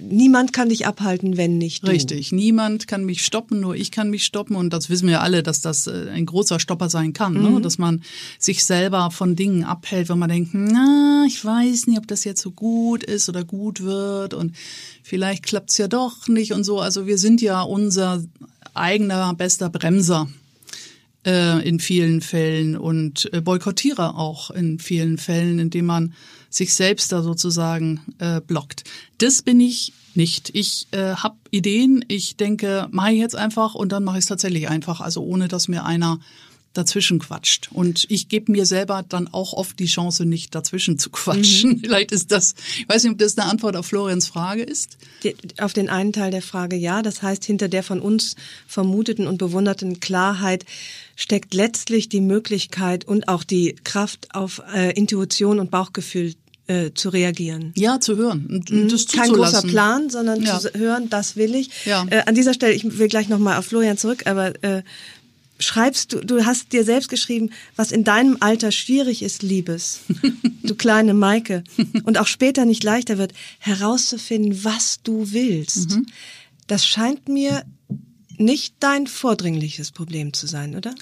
[0.00, 1.90] niemand kann dich abhalten, wenn nicht du.
[1.90, 2.32] Richtig.
[2.32, 4.56] Niemand kann mich stoppen, nur ich kann mich stoppen.
[4.56, 7.34] Und das wissen wir alle, dass das äh, ein großer Stopper sein kann.
[7.34, 7.60] Ne?
[7.60, 8.02] Dass man
[8.38, 12.40] sich selber von Dingen abhält, wenn man denkt, na, ich weiß nicht, ob das jetzt
[12.40, 14.32] so gut ist oder gut wird.
[14.32, 14.54] Und
[15.02, 16.80] vielleicht klappt's ja doch nicht und so.
[16.80, 18.22] Also wir sind ja unser
[18.74, 20.28] eigener bester Bremser
[21.26, 26.14] äh, in vielen Fällen und äh, Boykottierer auch in vielen Fällen, indem man
[26.50, 28.84] sich selbst da sozusagen äh, blockt.
[29.18, 30.50] Das bin ich nicht.
[30.54, 34.28] Ich äh, habe Ideen, ich denke, mache ich jetzt einfach und dann mache ich es
[34.28, 36.20] tatsächlich einfach, also ohne dass mir einer
[36.74, 37.70] dazwischen quatscht.
[37.72, 41.78] Und ich gebe mir selber dann auch oft die Chance, nicht dazwischen zu quatschen.
[41.84, 44.98] Vielleicht ist das, ich weiß nicht, ob das eine Antwort auf Florians Frage ist.
[45.22, 47.00] Die- Auf den einen Teil der Frage ja.
[47.02, 50.64] Das heißt, hinter der von uns vermuteten und bewunderten Klarheit
[51.16, 56.34] steckt letztlich die Möglichkeit und auch die Kraft auf äh, Intuition und Bauchgefühl
[56.66, 57.72] äh, zu reagieren.
[57.76, 59.62] Ja, zu hören und und das Kein großer.
[59.62, 60.58] Plan, sondern Ja.
[60.58, 61.68] zu hören, das will ich.
[61.84, 62.06] Ja.
[62.08, 64.82] Äh, an dieser Stelle, ich will gleich nochmal auf Florian zurück, aber äh,
[65.64, 70.00] schreibst du, du hast dir selbst geschrieben, was in deinem Alter schwierig ist, Liebes,
[70.62, 71.64] du kleine Maike,
[72.04, 75.90] und auch später nicht leichter wird, herauszufinden, was du willst.
[75.90, 76.06] Mhm.
[76.66, 77.64] Das scheint mir
[78.36, 80.94] nicht dein vordringliches Problem zu sein, oder?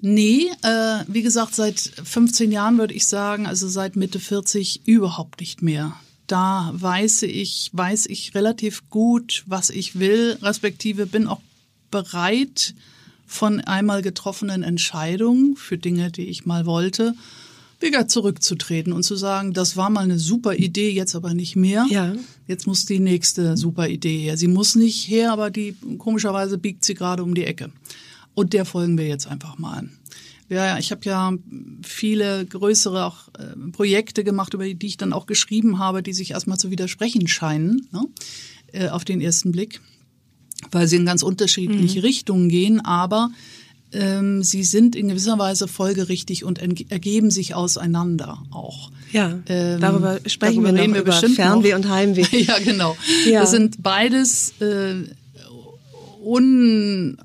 [0.00, 5.40] Nee, äh, wie gesagt, seit 15 Jahren würde ich sagen, also seit Mitte 40 überhaupt
[5.40, 5.96] nicht mehr.
[6.26, 11.40] Da weiß ich, weiß ich relativ gut, was ich will, respektive bin auch
[11.90, 12.74] bereit,
[13.26, 17.14] von einmal getroffenen Entscheidungen für Dinge, die ich mal wollte,
[17.80, 21.86] wieder zurückzutreten und zu sagen, das war mal eine super Idee, jetzt aber nicht mehr.
[21.90, 22.14] Ja.
[22.46, 24.36] Jetzt muss die nächste super Idee her.
[24.36, 27.70] Sie muss nicht her, aber die komischerweise biegt sie gerade um die Ecke.
[28.34, 29.98] Und der folgen wir jetzt einfach mal an.
[30.48, 31.32] Ja, ich habe ja
[31.82, 36.30] viele größere auch äh, Projekte gemacht, über die ich dann auch geschrieben habe, die sich
[36.30, 38.06] erstmal zu widersprechen scheinen, ne?
[38.72, 39.80] äh, auf den ersten Blick,
[40.72, 42.04] weil sie in ganz unterschiedliche mhm.
[42.04, 43.30] Richtungen gehen, aber
[43.92, 46.58] ähm, sie sind in gewisser Weise folgerichtig und
[46.90, 48.90] ergeben sich auseinander auch.
[49.12, 51.76] Ja, ähm, darüber sprechen darüber wir noch, wir über Fernweh noch.
[51.76, 52.26] und Heimweh.
[52.30, 52.96] ja, genau.
[53.26, 53.40] Ja.
[53.40, 55.04] Das sind beides äh,
[56.24, 57.16] un,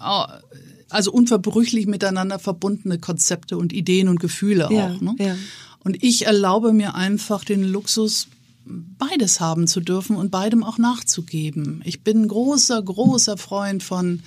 [0.90, 5.02] also unverbrüchlich miteinander verbundene Konzepte und Ideen und Gefühle ja, auch.
[5.02, 5.16] Ne?
[5.18, 5.36] Ja.
[5.84, 8.28] Und ich erlaube mir einfach den Luxus,
[8.66, 11.82] beides haben zu dürfen und beidem auch nachzugeben.
[11.86, 14.22] Ich bin großer, großer Freund von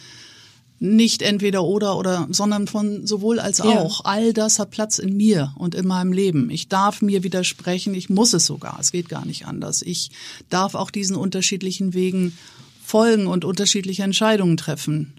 [0.81, 4.01] nicht entweder oder oder, sondern von sowohl als auch.
[4.01, 4.05] Ja.
[4.05, 6.51] All das hat Platz in mir und in meinem Leben.
[6.51, 8.79] Ich darf mir widersprechen, ich muss es sogar.
[8.81, 9.83] Es geht gar nicht anders.
[9.83, 10.11] Ich
[10.51, 12.37] darf auch diesen unterschiedlichen Wegen
[12.85, 15.15] folgen und unterschiedliche Entscheidungen treffen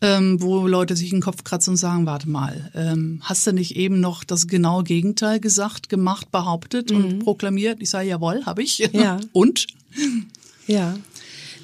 [0.00, 3.76] ähm, wo Leute sich den Kopf kratzen und sagen, warte mal, ähm, hast du nicht
[3.76, 6.96] eben noch das genaue Gegenteil gesagt, gemacht, behauptet mhm.
[6.96, 7.80] und proklamiert?
[7.80, 8.78] Ich sage, jawohl, habe ich.
[8.92, 9.18] Ja.
[9.32, 9.66] und?
[10.66, 10.96] Ja.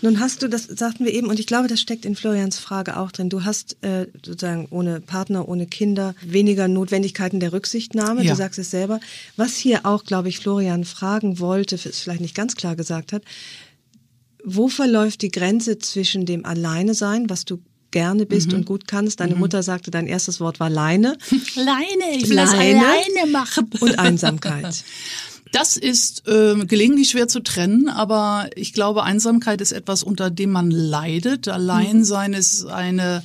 [0.05, 2.99] Nun hast du, das sagten wir eben, und ich glaube, das steckt in Florians Frage
[2.99, 3.31] auch drin.
[3.31, 8.23] Du hast äh, sozusagen ohne Partner, ohne Kinder weniger Notwendigkeiten der Rücksichtnahme.
[8.23, 8.33] Ja.
[8.33, 9.01] Du sagst es selber.
[9.37, 13.23] Was hier auch, glaube ich, Florian fragen wollte, es vielleicht nicht ganz klar gesagt hat,
[14.45, 17.63] wo verläuft die Grenze zwischen dem Alleinesein, was du
[17.95, 18.59] gerne bist mhm.
[18.59, 19.21] und gut kannst.
[19.21, 19.41] Deine mhm.
[19.41, 21.17] Mutter sagte, dein erstes Wort war Leine.
[21.55, 23.71] Leine, ich will Leine das alleine machen.
[23.81, 24.85] Und Einsamkeit.
[25.53, 30.51] Das ist äh, gelegentlich schwer zu trennen, aber ich glaube, Einsamkeit ist etwas, unter dem
[30.51, 31.47] man leidet.
[31.47, 32.37] Alleinsein mhm.
[32.37, 33.23] ist eine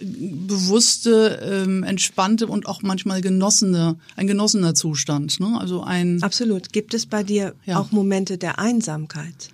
[0.00, 5.38] bewusste, ähm, entspannte und auch manchmal genossene, ein genossener Zustand.
[5.38, 5.56] Ne?
[5.60, 6.72] Also ein absolut.
[6.72, 7.78] Gibt es bei dir ja.
[7.78, 9.50] auch Momente der Einsamkeit?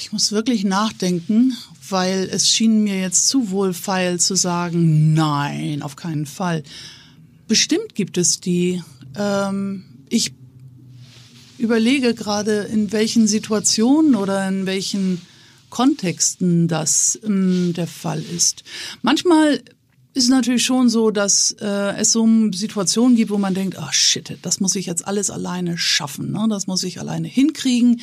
[0.00, 1.56] Ich muss wirklich nachdenken,
[1.90, 6.62] weil es schien mir jetzt zu wohlfeil zu sagen, nein, auf keinen Fall.
[7.48, 8.82] Bestimmt gibt es die.
[9.16, 10.32] Ähm, ich
[11.58, 15.20] überlege gerade, in welchen Situationen oder in welchen
[15.70, 18.64] Kontexten das ähm, der Fall ist.
[19.02, 19.60] Manchmal
[20.14, 23.86] ist es natürlich schon so, dass äh, es so Situationen gibt, wo man denkt, ah
[23.88, 26.46] oh, shit, das muss ich jetzt alles alleine schaffen, ne?
[26.48, 28.00] das muss ich alleine hinkriegen.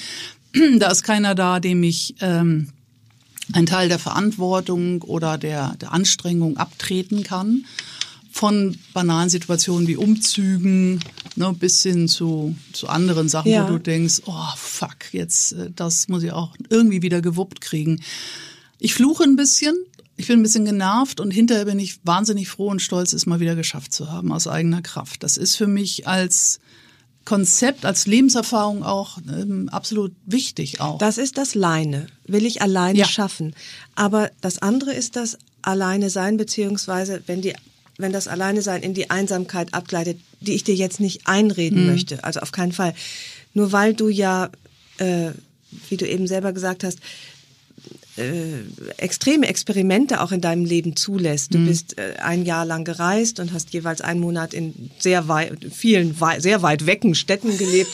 [0.79, 2.67] da ist keiner da, dem ich ähm,
[3.53, 7.65] ein Teil der Verantwortung oder der, der Anstrengung abtreten kann.
[8.31, 11.01] Von banalen Situationen wie Umzügen
[11.35, 13.67] ne, bis hin zu, zu anderen Sachen, ja.
[13.67, 18.01] wo du denkst, oh fuck, jetzt äh, das muss ich auch irgendwie wieder gewuppt kriegen.
[18.79, 19.75] Ich fluche ein bisschen,
[20.15, 23.39] ich bin ein bisschen genervt und hinterher bin ich wahnsinnig froh und stolz, es mal
[23.39, 25.23] wieder geschafft zu haben aus eigener Kraft.
[25.23, 26.59] Das ist für mich als
[27.25, 30.97] Konzept, als Lebenserfahrung auch ähm, absolut wichtig auch.
[30.97, 33.05] Das ist das Leine, will ich alleine ja.
[33.05, 33.55] schaffen.
[33.95, 37.53] Aber das andere ist das Alleine sein, beziehungsweise wenn die
[37.97, 41.91] wenn das Alleine sein in die Einsamkeit abgleitet, die ich dir jetzt nicht einreden mhm.
[41.91, 42.95] möchte, also auf keinen Fall.
[43.53, 44.49] Nur weil du ja,
[44.97, 45.31] äh,
[45.89, 46.99] wie du eben selber gesagt hast,
[48.21, 48.63] äh,
[48.97, 51.53] extreme Experimente auch in deinem Leben zulässt.
[51.53, 51.67] Du mhm.
[51.67, 56.19] bist äh, ein Jahr lang gereist und hast jeweils einen Monat in sehr weit, vielen
[56.19, 57.91] wei sehr weit wecken Städten gelebt.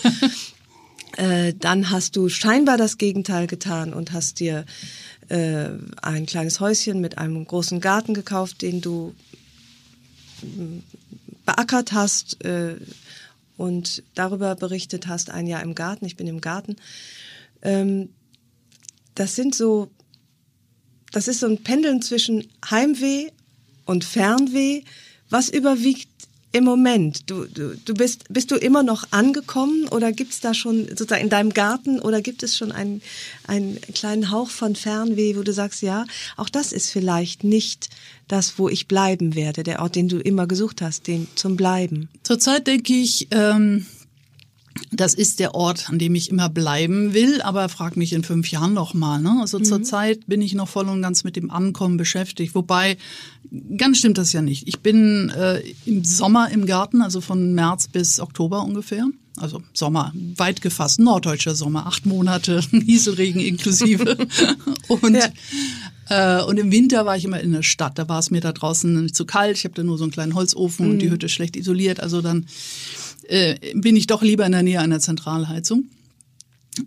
[1.18, 4.66] äh, dann hast du scheinbar das Gegenteil getan und hast dir
[5.30, 5.70] äh,
[6.02, 9.14] ein kleines Häuschen mit einem großen Garten gekauft, den du
[10.42, 10.80] mm,
[11.46, 12.76] beackert hast äh,
[13.58, 16.76] und darüber berichtet hast, ein Jahr im Garten, ich bin im Garten.
[17.62, 18.10] Ähm,
[19.16, 19.90] das sind so
[21.12, 23.28] das ist so ein Pendeln zwischen Heimweh
[23.86, 24.84] und Fernweh.
[25.30, 26.10] Was überwiegt
[26.52, 27.30] im Moment?
[27.30, 31.24] Du, du, du bist, bist du immer noch angekommen oder gibt es da schon sozusagen
[31.24, 33.02] in deinem Garten oder gibt es schon einen,
[33.46, 37.90] einen kleinen Hauch von Fernweh, wo du sagst, ja, auch das ist vielleicht nicht
[38.28, 42.10] das, wo ich bleiben werde, der Ort, den du immer gesucht hast, den zum Bleiben?
[42.24, 43.86] Zurzeit denke ich, ähm,
[44.92, 48.50] das ist der Ort, an dem ich immer bleiben will, aber frag mich in fünf
[48.50, 49.22] Jahren noch mal.
[49.22, 49.38] Ne?
[49.42, 49.66] Also mhm.
[49.66, 52.56] zurzeit bin ich noch voll und ganz mit dem Ankommen beschäftigt.
[52.56, 52.98] Wobei,
[53.78, 54.68] ganz stimmt das ja nicht.
[54.68, 59.06] Ich bin äh, im Sommer im Garten, also von März bis Oktober ungefähr.
[59.40, 64.18] Also Sommer, weit gefasst, norddeutscher Sommer, acht Monate, Nieselregen inklusive.
[64.88, 65.30] und ja.
[66.10, 68.00] Äh, und im Winter war ich immer in der Stadt.
[68.00, 69.58] Da war es mir da draußen zu kalt.
[69.58, 70.92] Ich habe da nur so einen kleinen Holzofen mhm.
[70.94, 71.12] und die mhm.
[71.12, 72.00] Hütte schlecht isoliert.
[72.00, 72.46] Also dann
[73.28, 75.86] äh, bin ich doch lieber in der Nähe einer Zentralheizung.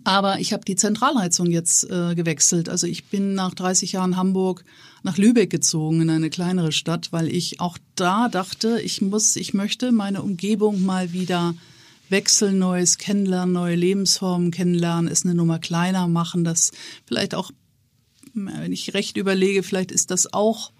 [0.03, 2.69] Aber ich habe die Zentralheizung jetzt äh, gewechselt.
[2.69, 4.63] Also ich bin nach 30 Jahren Hamburg
[5.03, 9.53] nach Lübeck gezogen in eine kleinere Stadt, weil ich auch da dachte, ich muss, ich
[9.53, 11.55] möchte meine Umgebung mal wieder
[12.09, 16.71] wechseln, Neues kennenlernen, neue Lebensformen kennenlernen, es eine Nummer kleiner machen, das
[17.05, 17.51] vielleicht auch,
[18.33, 20.71] wenn ich recht überlege, vielleicht ist das auch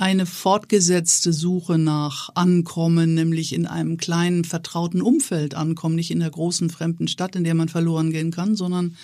[0.00, 6.30] eine fortgesetzte Suche nach Ankommen, nämlich in einem kleinen, vertrauten Umfeld ankommen, nicht in der
[6.30, 8.96] großen fremden Stadt, in der man verloren gehen kann, sondern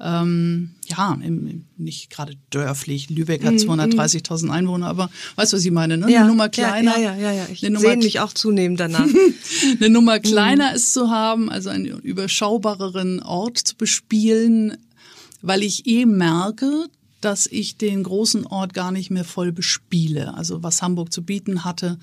[0.00, 3.10] ähm, ja, im, nicht gerade dörflich.
[3.10, 4.50] Lübeck hat 230.000 mhm.
[4.50, 5.98] Einwohner, aber weißt du, was ich meine?
[5.98, 6.10] Ne?
[6.10, 6.98] Ja, eine Nummer kleiner.
[6.98, 7.46] Ja, ja, ja, ja.
[7.52, 9.08] Ich sehe mich auch zunehmend danach.
[9.78, 10.76] eine Nummer kleiner mhm.
[10.76, 14.78] ist zu haben, also einen überschaubareren Ort zu bespielen,
[15.42, 16.88] weil ich eh merke,
[17.20, 20.34] dass ich den großen Ort gar nicht mehr voll bespiele.
[20.34, 21.98] Also was Hamburg zu bieten hatte,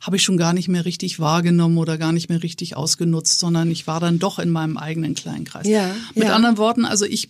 [0.00, 3.70] habe ich schon gar nicht mehr richtig wahrgenommen oder gar nicht mehr richtig ausgenutzt, sondern
[3.70, 5.66] ich war dann doch in meinem eigenen kleinen Kreis.
[5.66, 6.34] Ja, Mit ja.
[6.34, 7.28] anderen Worten, also ich,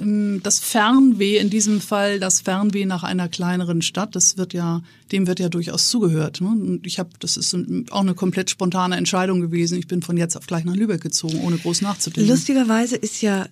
[0.00, 4.82] ähm, das Fernweh in diesem Fall, das Fernweh nach einer kleineren Stadt, das wird ja,
[5.12, 6.40] dem wird ja durchaus zugehört.
[6.40, 6.48] Ne?
[6.48, 7.54] Und ich habe, das ist
[7.90, 9.78] auch eine komplett spontane Entscheidung gewesen.
[9.78, 12.30] Ich bin von jetzt auf gleich nach Lübeck gezogen, ohne groß nachzudenken.
[12.30, 13.46] Lustigerweise ist ja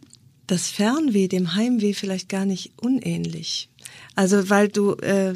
[0.46, 3.68] das Fernweh dem Heimweh vielleicht gar nicht unähnlich.
[4.14, 5.34] Also weil du, äh,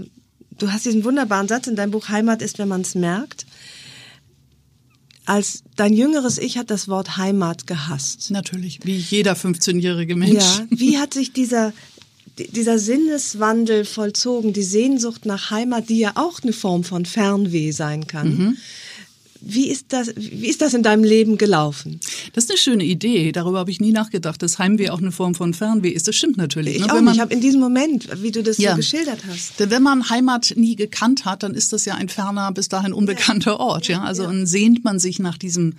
[0.59, 3.47] du hast diesen wunderbaren Satz in deinem Buch Heimat ist, wenn man es merkt.
[5.25, 8.31] Als dein jüngeres Ich hat das Wort Heimat gehasst.
[8.31, 10.43] Natürlich, wie jeder 15-jährige Mensch.
[10.43, 11.73] Ja, wie hat sich dieser
[12.39, 18.07] dieser Sinneswandel vollzogen, die Sehnsucht nach Heimat, die ja auch eine Form von Fernweh sein
[18.07, 18.29] kann.
[18.29, 18.57] Mhm.
[19.41, 22.01] Wie ist das, wie ist das in deinem Leben gelaufen?
[22.33, 23.33] Das ist eine schöne Idee.
[23.33, 26.09] Darüber habe ich nie nachgedacht, dass Heimweh auch eine Form von Fernweh ist.
[26.09, 26.77] Das stimmt natürlich.
[26.77, 26.93] Ich ne?
[26.93, 27.15] auch nicht.
[27.15, 28.71] Ich habe in diesem Moment, wie du das ja.
[28.73, 29.61] so geschildert hast.
[29.61, 32.93] Denn wenn man Heimat nie gekannt hat, dann ist das ja ein ferner, bis dahin
[32.93, 33.61] unbekannter ja.
[33.61, 33.89] Ort.
[33.89, 34.29] Ja, also ja.
[34.29, 35.75] dann sehnt man sich nach diesem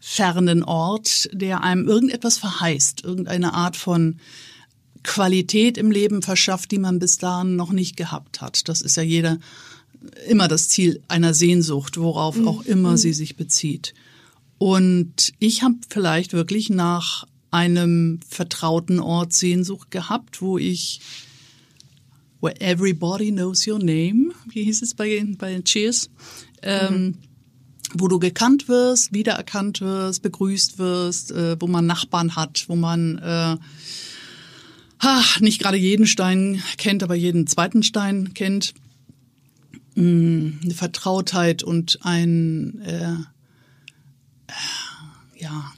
[0.00, 4.16] fernen Ort, der einem irgendetwas verheißt, irgendeine Art von
[5.04, 8.68] Qualität im Leben verschafft, die man bis dahin noch nicht gehabt hat.
[8.68, 9.38] Das ist ja jeder
[10.28, 12.48] immer das Ziel einer Sehnsucht, worauf mhm.
[12.48, 13.94] auch immer sie sich bezieht.
[14.58, 21.00] Und ich habe vielleicht wirklich nach einem vertrauten Ort Sehnsucht gehabt, wo ich
[22.40, 26.10] where everybody knows your name, wie hieß es bei, bei Cheers,
[26.62, 27.14] ähm, mhm.
[27.94, 33.18] wo du gekannt wirst, wiedererkannt wirst, begrüßt wirst, äh, wo man Nachbarn hat, wo man
[33.18, 33.56] äh,
[34.98, 38.74] ach, nicht gerade jeden Stein kennt, aber jeden zweiten Stein kennt.
[39.94, 43.16] Mm, eine Vertrautheit und ein, äh,
[45.38, 45.72] ja,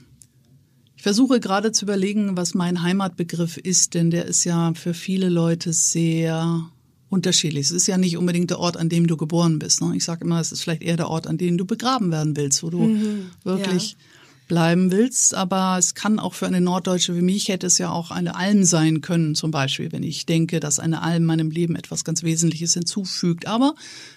[0.96, 5.28] ich versuche gerade zu überlegen, was mein Heimatbegriff ist, denn der ist ja für viele
[5.28, 6.70] Leute sehr
[7.08, 7.66] unterschiedlich.
[7.66, 9.82] Es ist ja nicht unbedingt der Ort, an dem du geboren bist.
[9.82, 9.94] Ne?
[9.96, 12.62] Ich sage immer, es ist vielleicht eher der Ort, an dem du begraben werden willst,
[12.62, 13.98] wo du mhm, wirklich ja
[14.54, 15.34] bleiben willst.
[15.34, 18.62] Aber es kann auch für eine Norddeutsche wie mich hätte es ja auch eine Alm
[18.62, 22.74] sein können, zum Beispiel, wenn ich denke, dass eine Alm meinem Leben etwas ganz Wesentliches
[22.74, 23.48] hinzufügt.
[23.48, 23.74] Aber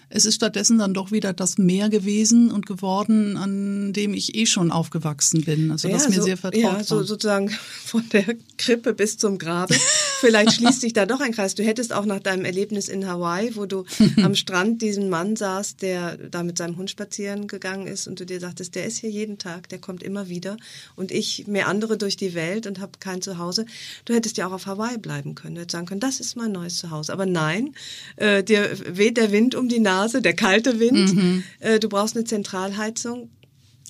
[0.09, 4.45] es ist stattdessen dann doch wieder das Meer gewesen und geworden, an dem ich eh
[4.45, 5.71] schon aufgewachsen bin.
[5.71, 7.49] Also das ja, mir so, sehr vertraut ja, so sozusagen
[7.85, 8.25] von der
[8.57, 9.75] Krippe bis zum Grabe.
[10.19, 11.55] Vielleicht schließt sich da doch ein Kreis.
[11.55, 13.83] Du hättest auch nach deinem Erlebnis in Hawaii, wo du
[14.23, 18.25] am Strand diesen Mann sahst, der da mit seinem Hund spazieren gegangen ist und du
[18.25, 20.57] dir sagtest, der ist hier jeden Tag, der kommt immer wieder
[20.95, 23.65] und ich mehr andere durch die Welt und habe kein Zuhause.
[24.05, 25.55] Du hättest ja auch auf Hawaii bleiben können.
[25.55, 27.11] Du hättest sagen können, das ist mein neues Zuhause.
[27.11, 27.75] Aber nein,
[28.15, 31.15] äh, dir weht der Wind um die Nase, der kalte Wind.
[31.15, 31.43] Mhm.
[31.59, 33.29] Äh, du brauchst eine Zentralheizung.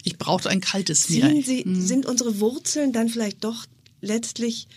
[0.04, 1.30] Ich brauche ein kaltes Meer.
[1.30, 1.82] mhm.
[1.82, 3.66] Sind unsere Wurzeln dann vielleicht doch
[4.02, 4.68] letztlich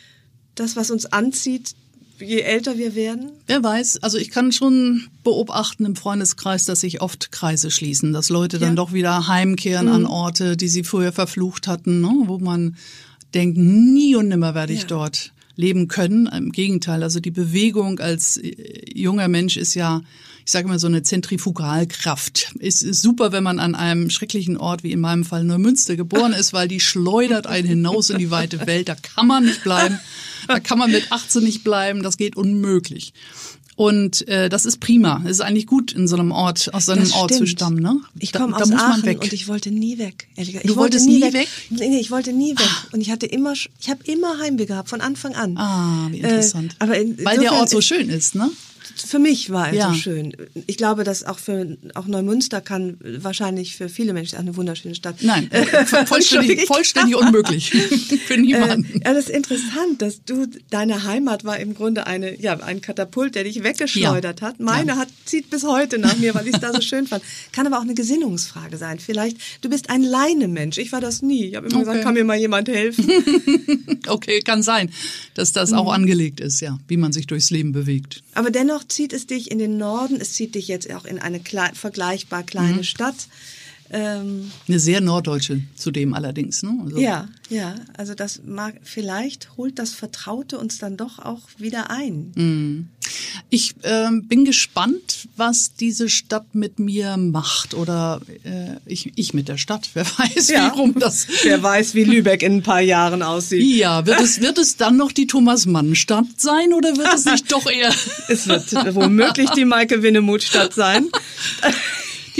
[0.55, 1.75] das, was uns anzieht,
[2.19, 3.31] je älter wir werden?
[3.47, 4.03] Wer weiß.
[4.03, 8.77] Also ich kann schon beobachten im Freundeskreis, dass sich oft Kreise schließen, dass Leute dann
[8.77, 9.93] doch wieder heimkehren mhm.
[9.93, 12.11] an Orte, die sie früher verflucht hatten, ne?
[12.27, 12.77] wo man
[13.35, 14.87] denkt, nie und nimmer werde ich ja.
[14.89, 16.27] dort leben können.
[16.27, 18.55] Im Gegenteil, also die Bewegung als äh,
[18.95, 20.03] junger Mensch ist ja,
[20.51, 22.55] ich sage mal, so eine Zentrifugalkraft.
[22.59, 26.33] Es ist super, wenn man an einem schrecklichen Ort wie in meinem Fall Neumünster geboren
[26.33, 28.89] ist, weil die schleudert einen hinaus in die weite Welt.
[28.89, 30.01] Da kann man nicht bleiben.
[30.49, 33.13] Da kann man mit 18 nicht bleiben, das geht unmöglich.
[33.77, 35.23] Und äh, das ist prima.
[35.25, 37.81] Es ist eigentlich gut, in so einem Ort, aus so einem Ort zu stammen.
[37.81, 38.01] Ne?
[38.19, 40.27] Ich komme aus Aachen und ich wollte nie weg.
[40.35, 40.65] Ehrlich gesagt.
[40.65, 41.33] Ich du wolltest nie weg?
[41.33, 41.49] weg?
[41.69, 42.67] Nee, ich wollte nie weg.
[42.69, 42.87] Ah.
[42.91, 45.57] Und ich hatte immer, ich habe immer Heimweh gehabt, von Anfang an.
[45.57, 46.73] Ah, wie interessant.
[46.73, 48.51] Äh, aber in, Weil der Ort so schön ist, ne?
[48.97, 49.89] Für mich war er Ja.
[49.89, 50.33] so schön.
[50.67, 54.95] Ich glaube, dass auch für auch Neumünster kann wahrscheinlich für viele Menschen auch eine wunderschöne
[54.95, 55.17] Stadt.
[55.23, 55.65] Nein, Äh,
[56.07, 57.71] vollständig, vollständig unmöglich
[58.27, 59.01] für niemanden.
[59.01, 62.81] Äh, ja, das ist interessant, dass du deine Heimat war im Grunde eine ja ein
[62.81, 64.47] Katapult, der dich weggeschleudert Ja.
[64.49, 64.61] hat.
[64.61, 64.97] Meine Ja.
[64.99, 67.23] hat zieht bis heute nach mir, weil ich es da so schön fand.
[67.53, 68.99] Kann aber auch eine Gesinnungsfrage sein.
[68.99, 70.79] Vielleicht du bist ein Leinemensch.
[70.79, 71.47] Ich war das nie.
[71.47, 71.85] Ich habe immer Okay.
[71.87, 73.07] gesagt, kann mir mal jemand helfen?
[74.07, 74.91] Okay, kann sein,
[75.35, 75.77] dass das Mhm.
[75.79, 78.23] auch angelegt ist, ja, wie man sich durchs Leben bewegt.
[78.35, 80.21] Aber dennoch zieht es dich in den Norden.
[80.21, 81.41] Es zieht dich jetzt auch in eine
[81.77, 82.83] vergleichbar kleine Mhm.
[82.85, 83.17] Stadt.
[83.93, 86.63] Ähm, Eine sehr norddeutsche zudem allerdings.
[86.63, 86.79] Ne?
[86.85, 91.91] Also, Ja, ja, also das mag, vielleicht holt das Vertraute uns dann doch auch wieder
[91.91, 92.89] ein.
[93.49, 99.49] Ich ähm, bin gespannt, was diese Stadt mit mir macht oder äh, ich, ich mit
[99.49, 99.91] der Stadt.
[99.95, 101.27] Wer weiß, wie rum das.
[101.43, 103.65] Wer weiß, wie Lübeck in ein paar Jahren aussieht.
[103.65, 107.69] Ja, wird es, wird es dann noch die Thomas-Mann-Stadt sein oder wird es nicht doch
[107.69, 107.93] eher...
[108.29, 111.09] Es wird womöglich die Maike Winnemuth-Stadt sein.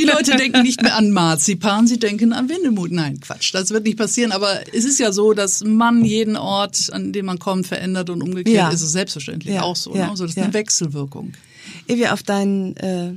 [0.01, 2.91] Die Leute denken nicht mehr an Marzipan, sie denken an Winnemuth.
[2.91, 4.33] Nein, Quatsch, das wird nicht passieren.
[4.33, 8.23] Aber es ist ja so, dass man jeden Ort, an dem man kommt, verändert und
[8.23, 8.71] umgekehrt Ja.
[8.71, 9.95] ist es selbstverständlich Ja, auch so.
[9.95, 10.11] ja, ne?
[10.11, 10.45] Also das ist ja.
[10.45, 11.33] eine Wechselwirkung.
[11.89, 13.13] Ehe wir auf deinen äh,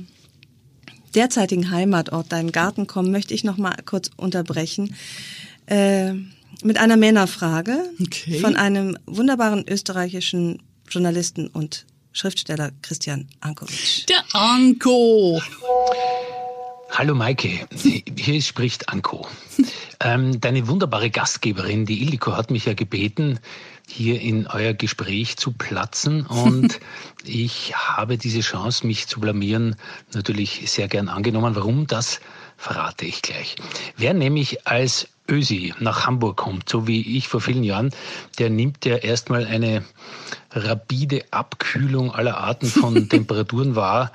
[1.14, 4.94] derzeitigen Heimatort, deinen Garten kommen, möchte ich noch mal kurz unterbrechen.
[5.66, 6.12] Äh,
[6.62, 8.38] mit einer Männerfrage Okay.
[8.40, 14.06] von einem wunderbaren österreichischen Journalisten und Schriftsteller Christian Ankovic.
[14.08, 15.40] Der Anko.
[16.96, 17.66] Hallo Maike,
[18.16, 19.26] hier spricht Anko.
[19.98, 23.40] Ähm, deine wunderbare Gastgeberin, die Ildiko, hat mich ja gebeten,
[23.88, 26.78] hier in euer Gespräch zu platzen und
[27.24, 29.74] ich habe diese Chance, mich zu blamieren,
[30.12, 31.56] natürlich sehr gern angenommen.
[31.56, 32.20] Warum, das
[32.56, 33.56] verrate ich gleich.
[33.96, 37.90] Wer nämlich als Ösi nach Hamburg kommt, so wie ich vor vielen Jahren,
[38.38, 39.82] der nimmt ja erstmal eine
[40.52, 44.12] rapide Abkühlung aller Arten von Temperaturen wahr,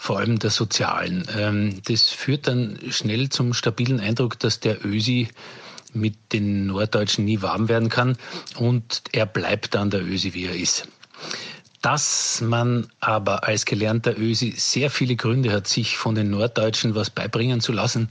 [0.00, 1.26] vor allem der sozialen.
[1.36, 5.28] Ähm, Das führt dann schnell zum stabilen Eindruck, dass der Ösi
[5.92, 8.16] mit den Norddeutschen nie warm werden kann
[8.56, 10.88] und er bleibt dann der Ösi, wie er ist.
[11.82, 17.10] Dass man aber als gelernter Ösi sehr viele Gründe hat, sich von den Norddeutschen was
[17.10, 18.08] beibringen zu lassen,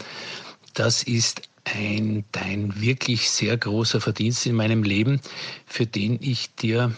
[0.75, 5.21] das ist ein dein wirklich sehr großer Verdienst in meinem Leben,
[5.65, 6.93] für den ich dir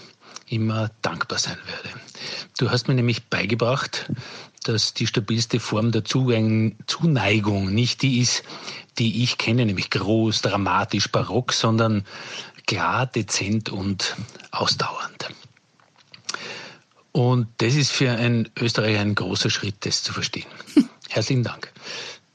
[0.47, 1.97] immer dankbar sein werde.
[2.57, 4.11] Du hast mir nämlich beigebracht,
[4.63, 8.43] dass die stabilste Form der Zugang- Zuneigung nicht die ist,
[8.97, 12.05] die ich kenne, nämlich groß, dramatisch, barock, sondern
[12.67, 14.15] klar, dezent und
[14.51, 15.29] ausdauernd.
[17.11, 20.45] Und das ist für einen Österreicher ein großer Schritt, das zu verstehen.
[21.09, 21.71] Herzlichen Dank.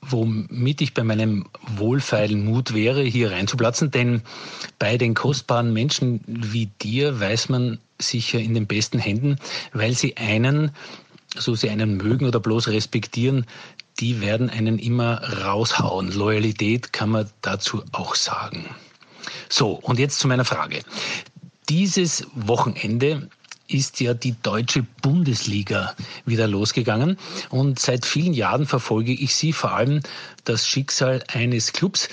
[0.03, 4.23] Womit ich bei meinem wohlfeilen Mut wäre, hier reinzuplatzen, denn
[4.79, 9.39] bei den kostbaren Menschen wie dir weiß man sicher in den besten Händen,
[9.73, 10.71] weil sie einen,
[11.39, 13.47] so sie einen mögen oder bloß respektieren,
[14.01, 16.13] die werden einen immer raushauen.
[16.13, 18.67] Loyalität kann man dazu auch sagen.
[19.49, 20.83] So, und jetzt zu meiner Frage.
[21.69, 23.29] Dieses Wochenende
[23.69, 25.95] ist ja die deutsche Bundesliga
[26.25, 27.17] wieder losgegangen
[27.51, 30.01] und seit vielen Jahren verfolge ich sie, vor allem
[30.45, 32.09] das Schicksal eines Clubs.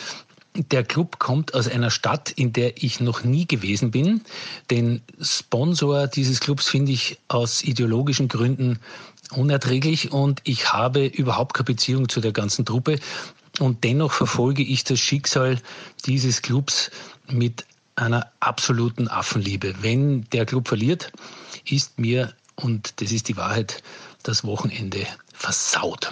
[0.56, 4.22] Der Club kommt aus einer Stadt, in der ich noch nie gewesen bin.
[4.70, 8.80] Den Sponsor dieses Clubs finde ich aus ideologischen Gründen
[9.34, 13.00] unerträglich und ich habe überhaupt keine Beziehung zu der ganzen Truppe.
[13.60, 15.62] Und dennoch verfolge ich das Schicksal
[16.06, 16.90] dieses Clubs
[17.28, 17.66] mit
[17.96, 19.76] einer absoluten Affenliebe.
[19.82, 21.12] Wenn der Club verliert,
[21.66, 23.84] ist mir, und das ist die Wahrheit,
[24.24, 26.12] das Wochenende versaut.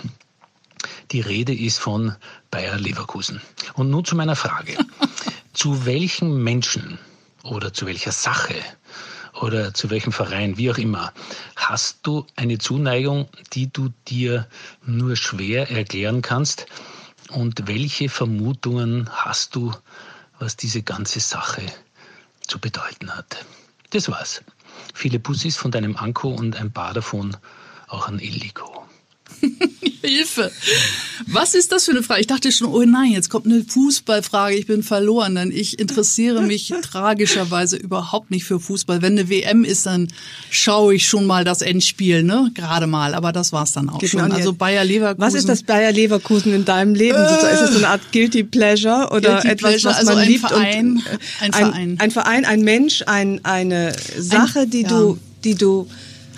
[1.12, 2.16] Die Rede ist von
[2.52, 3.42] Bayer Leverkusen.
[3.74, 4.78] Und nun zu meiner Frage.
[5.54, 7.00] zu welchen Menschen
[7.44, 8.56] oder zu welcher Sache
[9.42, 11.14] oder zu welchem Verein, wie auch immer,
[11.56, 14.48] hast du eine Zuneigung, die du dir
[14.86, 16.68] nur schwer erklären kannst?
[17.30, 19.74] Und welche Vermutungen hast du,
[20.40, 21.64] was diese ganze Sache
[22.48, 23.46] zu bedeuten hat?
[23.92, 24.44] Das war's.
[24.94, 27.36] Viele Bussis von deinem Anko und ein paar davon
[27.88, 28.86] auch an Ildiko.
[30.02, 30.52] Hilfe.
[31.28, 32.22] Was ist das für eine Frage?
[32.22, 34.56] Ich dachte schon, oh nein, jetzt kommt eine Fußballfrage.
[34.56, 39.02] Ich bin verloren, denn ich interessiere mich tragischerweise überhaupt nicht für Fußball.
[39.02, 40.08] Wenn eine WM ist, dann
[40.50, 42.52] schaue ich schon mal das Endspiel, ne?
[42.54, 43.14] Gerade mal.
[43.14, 44.32] Aber das war's dann auch Geht schon.
[44.32, 45.22] Also Bayer Leverkusen.
[45.22, 47.18] Was ist das Bayer Leverkusen in deinem Leben?
[47.18, 47.54] sozusagen?
[47.54, 50.28] ist das so eine Art Guilty Pleasure oder Guilty etwas, Pleasure, was also man ein
[50.28, 50.48] liebt?
[50.48, 51.10] Verein, und, äh,
[51.40, 52.00] ein ein Verein.
[52.00, 54.90] ein Verein, ein Mensch, ein, eine Sache, die ja.
[54.90, 55.88] du, die du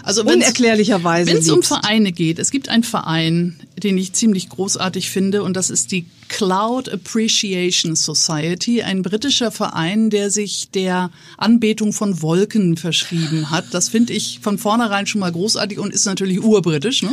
[0.04, 1.64] Also unerklärlicherweise Wenn es um.
[1.64, 6.06] Vereine geht, es gibt einen Verein, den ich ziemlich großartig finde, und das ist die
[6.28, 13.66] Cloud Appreciation Society, ein britischer Verein, der sich der Anbetung von Wolken verschrieben hat.
[13.72, 17.02] Das finde ich von vornherein schon mal großartig und ist natürlich urbritisch.
[17.04, 17.12] Ne?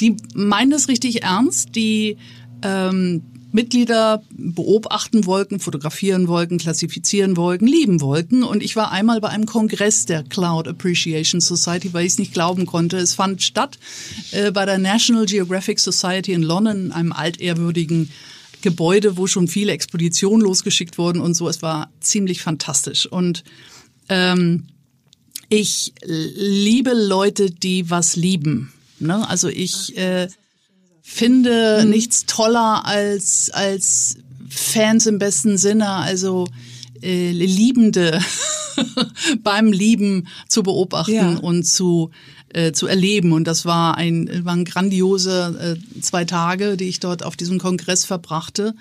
[0.00, 1.74] Die meinen das richtig ernst.
[1.74, 2.18] Die
[2.62, 8.42] ähm, Mitglieder beobachten Wolken, fotografieren Wolken, klassifizieren Wolken, lieben Wolken.
[8.42, 12.34] Und ich war einmal bei einem Kongress der Cloud Appreciation Society, weil ich es nicht
[12.34, 12.98] glauben konnte.
[12.98, 13.78] Es fand statt
[14.32, 18.10] äh, bei der National Geographic Society in London, in einem altehrwürdigen
[18.60, 21.48] Gebäude, wo schon viele Expeditionen losgeschickt wurden und so.
[21.48, 23.06] Es war ziemlich fantastisch.
[23.06, 23.44] Und
[24.08, 24.64] ähm,
[25.48, 28.72] ich liebe Leute, die was lieben.
[28.98, 29.26] Ne?
[29.28, 30.28] Also ich äh,
[31.10, 31.90] finde mhm.
[31.90, 36.46] nichts toller als, als Fans im besten Sinne, also
[37.02, 38.20] äh, Liebende
[39.42, 41.36] beim Lieben zu beobachten ja.
[41.38, 42.10] und zu
[42.50, 43.32] äh, zu erleben.
[43.32, 48.04] Und das war ein, waren grandiose äh, zwei Tage, die ich dort auf diesem Kongress
[48.04, 48.74] verbrachte.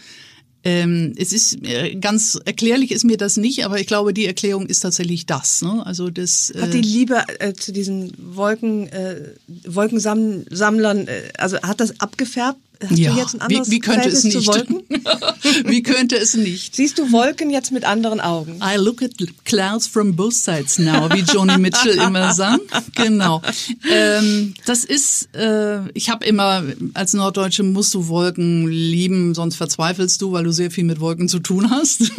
[0.68, 4.66] Ähm, es ist äh, ganz erklärlich ist mir das nicht, aber ich glaube, die Erklärung
[4.66, 5.62] ist tatsächlich das.
[5.62, 5.82] Ne?
[5.86, 9.32] Also das hat die äh, Liebe äh, zu diesen Wolken äh,
[9.66, 13.16] Wolkensammlern, äh, also hat das abgefärbt Hast ja,
[13.48, 14.48] wie, wie, könnte es nicht?
[15.66, 16.76] wie könnte es nicht?
[16.76, 18.60] Siehst du Wolken jetzt mit anderen Augen?
[18.62, 19.12] I look at
[19.46, 22.60] clouds from both sides now, wie Joni Mitchell immer sang.
[22.94, 23.42] Genau.
[23.90, 26.64] Ähm, das ist, äh, ich habe immer,
[26.94, 31.30] als Norddeutsche musst du Wolken lieben, sonst verzweifelst du, weil du sehr viel mit Wolken
[31.30, 32.12] zu tun hast.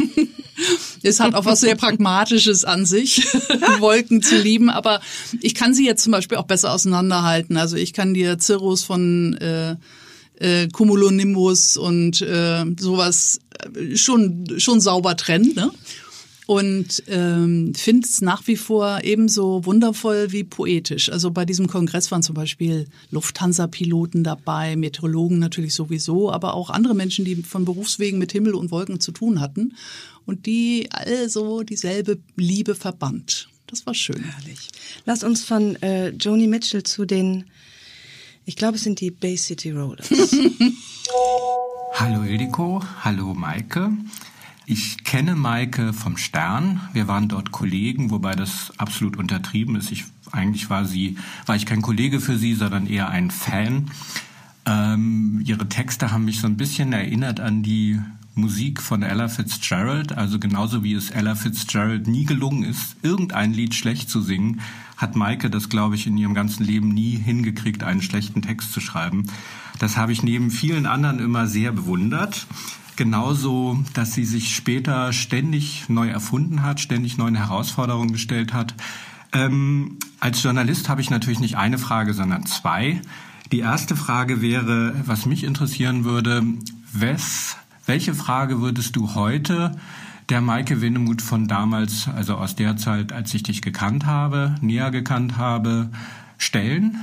[1.03, 3.25] es hat auch was sehr Pragmatisches an sich,
[3.79, 4.99] Wolken zu lieben, aber
[5.39, 7.55] ich kann sie jetzt zum Beispiel auch besser auseinanderhalten.
[7.55, 9.75] Also ich kann dir Cirrus von äh,
[10.39, 13.39] äh, Cumulonimbus und äh, sowas
[13.75, 15.53] äh, schon schon sauber trennen.
[15.55, 15.71] Ne?
[16.49, 21.11] Und ähm, finde es nach wie vor ebenso wundervoll wie poetisch.
[21.11, 26.95] Also bei diesem Kongress waren zum Beispiel Lufthansa-Piloten dabei, Meteorologen natürlich sowieso, aber auch andere
[26.95, 29.75] Menschen, die von Berufswegen mit Himmel und Wolken zu tun hatten
[30.25, 33.47] und die also dieselbe Liebe verband.
[33.67, 34.23] Das war schön.
[34.23, 34.69] Herrlich.
[35.05, 37.45] Lass uns von äh, Joni Mitchell zu den
[38.49, 40.09] ich glaube, es sind die Bay City Rollers.
[41.93, 43.91] hallo Ildiko, hallo Maike.
[44.65, 46.81] Ich kenne Maike vom Stern.
[46.91, 49.91] Wir waren dort Kollegen, wobei das absolut untertrieben ist.
[49.91, 53.91] Ich, eigentlich war sie, war ich kein Kollege für sie, sondern eher ein Fan.
[54.65, 57.99] Ähm, ihre Texte haben mich so ein bisschen erinnert an die
[58.33, 63.75] Musik von Ella Fitzgerald, also genauso wie es Ella Fitzgerald nie gelungen ist, irgendein Lied
[63.75, 64.61] schlecht zu singen,
[64.99, 68.81] hat Maike das, glaube ich, in ihrem ganzen Leben nie hingekriegt, einen schlechten Text zu
[68.81, 69.27] schreiben.
[69.79, 72.45] Das habe ich neben vielen anderen immer sehr bewundert.
[72.97, 78.75] Genauso, dass sie sich später ständig neu erfunden hat, ständig neue Herausforderungen gestellt hat.
[79.31, 83.01] Ähm, als Journalist habe ich natürlich nicht eine Frage, sondern zwei.
[83.53, 86.43] Die erste Frage wäre, was mich interessieren würde,
[86.91, 89.71] wes, welche Frage würdest du heute
[90.29, 94.91] der Maike Winnemuth von damals, also aus der Zeit, als ich dich gekannt habe, näher
[94.91, 95.89] gekannt habe,
[96.37, 96.97] stellen?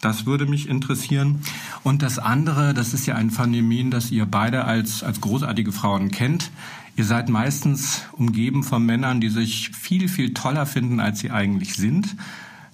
[0.00, 1.40] Das würde mich interessieren.
[1.82, 6.10] Und das andere, das ist ja ein Phänomen, das ihr beide als, als großartige Frauen
[6.10, 6.50] kennt.
[6.96, 11.74] Ihr seid meistens umgeben von Männern, die sich viel, viel toller finden, als sie eigentlich
[11.74, 12.16] sind.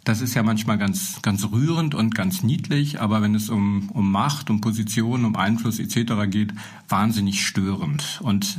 [0.05, 4.11] Das ist ja manchmal ganz, ganz rührend und ganz niedlich, aber wenn es um, um
[4.11, 6.29] Macht, um Position, um Einfluss etc.
[6.29, 6.53] geht,
[6.89, 8.21] wahnsinnig störend.
[8.23, 8.59] Und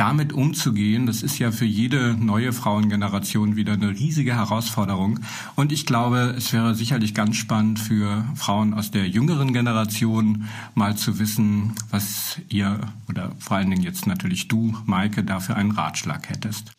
[0.00, 5.20] damit umzugehen, das ist ja für jede neue Frauengeneration wieder eine riesige Herausforderung.
[5.56, 10.96] Und ich glaube, es wäre sicherlich ganz spannend für Frauen aus der jüngeren Generation mal
[10.96, 12.80] zu wissen, was ihr
[13.10, 16.72] oder vor allen Dingen jetzt natürlich du, Maike, dafür einen Ratschlag hättest.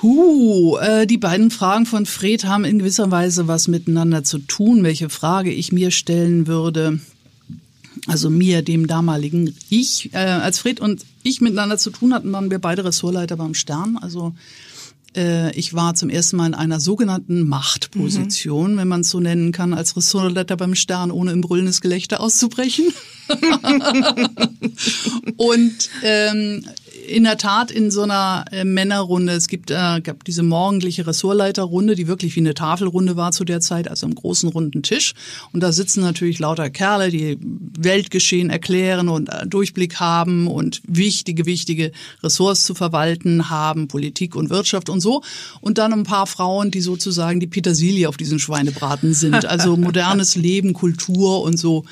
[0.00, 4.84] Huh, äh, die beiden Fragen von Fred haben in gewisser Weise was miteinander zu tun.
[4.84, 7.00] Welche Frage ich mir stellen würde,
[8.06, 12.50] also mir, dem damaligen Ich, äh, als Fred und ich miteinander zu tun hatten, waren
[12.50, 13.98] wir beide Ressortleiter beim Stern.
[14.00, 14.34] Also
[15.16, 18.78] äh, ich war zum ersten Mal in einer sogenannten Machtposition, mhm.
[18.78, 22.92] wenn man es so nennen kann, als Ressortleiter beim Stern, ohne im brüllendes Gelächter auszubrechen.
[25.36, 26.64] und ähm,
[27.06, 29.32] in der Tat in so einer äh, Männerrunde.
[29.32, 33.60] Es gibt äh, gab diese morgendliche Ressortleiterrunde, die wirklich wie eine Tafelrunde war zu der
[33.60, 35.14] Zeit, also im großen runden Tisch.
[35.52, 41.46] Und da sitzen natürlich lauter Kerle, die Weltgeschehen erklären und äh, Durchblick haben und wichtige,
[41.46, 41.92] wichtige
[42.22, 45.22] Ressorts zu verwalten haben, Politik und Wirtschaft und so.
[45.60, 49.44] Und dann ein paar Frauen, die sozusagen die Petersilie auf diesen Schweinebraten sind.
[49.54, 51.84] Also modernes Leben, Kultur und so.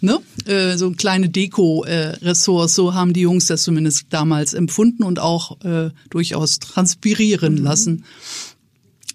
[0.00, 0.20] Ne?
[0.44, 5.90] Äh, so kleine Deko-Ressorts, so haben die Jungs das zumindest damals empfunden und auch äh,
[6.10, 7.64] durchaus transpirieren mhm.
[7.64, 8.04] lassen.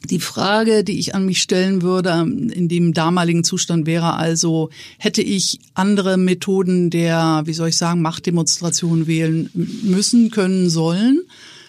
[0.09, 5.21] Die Frage, die ich an mich stellen würde, in dem damaligen Zustand wäre also, hätte
[5.21, 11.21] ich andere Methoden der, wie soll ich sagen, Machtdemonstration wählen müssen, können, sollen?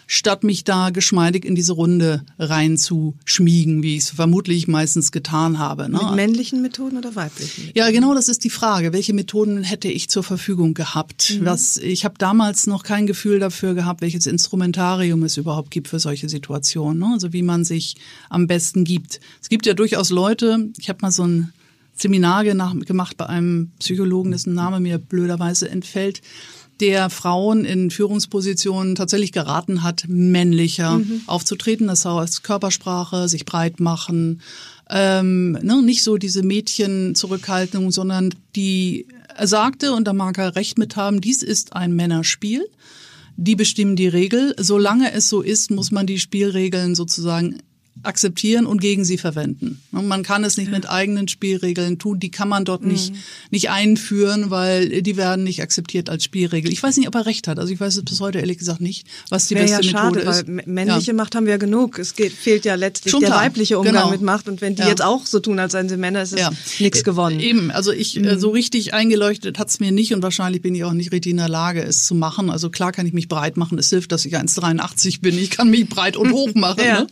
[0.06, 5.88] Statt mich da geschmeidig in diese Runde reinzuschmiegen, wie ich es vermutlich meistens getan habe.
[5.88, 5.98] Ne?
[6.02, 7.70] Mit männlichen Methoden oder weiblichen?
[7.74, 8.92] Ja, genau, das ist die Frage.
[8.92, 11.38] Welche Methoden hätte ich zur Verfügung gehabt?
[11.38, 11.44] Mhm.
[11.44, 15.98] Was, ich habe damals noch kein Gefühl dafür gehabt, welches Instrumentarium es überhaupt gibt für
[15.98, 16.98] solche Situationen.
[16.98, 17.10] Ne?
[17.12, 17.96] Also wie man sich
[18.28, 19.20] am besten gibt.
[19.40, 21.52] Es gibt ja durchaus Leute, ich habe mal so ein
[21.96, 26.22] Seminar gemacht bei einem Psychologen, dessen Name mir blöderweise entfällt,
[26.80, 31.22] der Frauen in Führungspositionen tatsächlich geraten hat, männlicher mhm.
[31.26, 31.86] aufzutreten.
[31.86, 34.40] Das heißt Körpersprache, sich breit machen,
[34.90, 39.06] ähm, ne, nicht so diese Mädchen-Zurückhaltung, sondern die
[39.36, 42.66] er sagte, und da mag er recht mit haben, dies ist ein Männerspiel.
[43.36, 44.54] Die bestimmen die Regel.
[44.58, 47.58] Solange es so ist, muss man die Spielregeln sozusagen
[48.06, 49.80] akzeptieren und gegen sie verwenden.
[49.90, 52.92] Man kann es nicht mit eigenen Spielregeln tun, die kann man dort mhm.
[52.92, 53.14] nicht,
[53.50, 56.72] nicht einführen, weil die werden nicht akzeptiert als Spielregel.
[56.72, 57.58] Ich weiß nicht, ob er recht hat.
[57.58, 60.38] Also ich weiß es bis heute ehrlich gesagt nicht, was die beste ja Methode schade,
[60.38, 60.46] ist.
[60.46, 61.14] Weil männliche ja.
[61.14, 61.98] Macht haben wir ja genug.
[61.98, 63.42] Es geht, fehlt ja letztlich Schon der klar.
[63.42, 64.10] weibliche Umgang genau.
[64.10, 64.88] mit Macht und wenn die ja.
[64.88, 66.50] jetzt auch so tun, als seien sie Männer, ist es ja.
[66.78, 67.40] nichts äh, gewonnen.
[67.40, 68.38] Eben, also ich mhm.
[68.38, 71.48] so richtig eingeleuchtet hat's mir nicht und wahrscheinlich bin ich auch nicht richtig in der
[71.48, 72.50] Lage, es zu machen.
[72.50, 73.78] Also klar kann ich mich breit machen.
[73.78, 75.38] Es hilft, dass ich 1,83 bin.
[75.38, 76.84] Ich kann mich breit und hoch machen.
[76.84, 77.00] ja.
[77.02, 77.06] ne?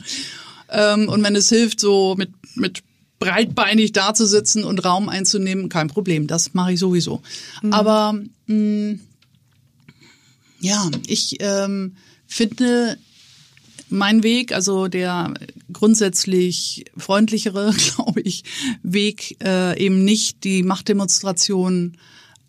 [0.73, 2.83] Ähm, und wenn es hilft, so mit, mit
[3.18, 6.27] breitbeinig dazusitzen und Raum einzunehmen, kein Problem.
[6.27, 7.23] Das mache ich sowieso.
[7.62, 7.73] Mhm.
[7.73, 8.12] Aber
[8.47, 9.01] mh, mm,
[10.61, 11.97] ja, ich ähm,
[12.27, 12.99] finde
[13.89, 15.35] mein Weg, also der
[15.73, 18.45] grundsätzlich freundlichere, glaube ich,
[18.83, 21.97] Weg, äh, eben nicht die Machtdemonstration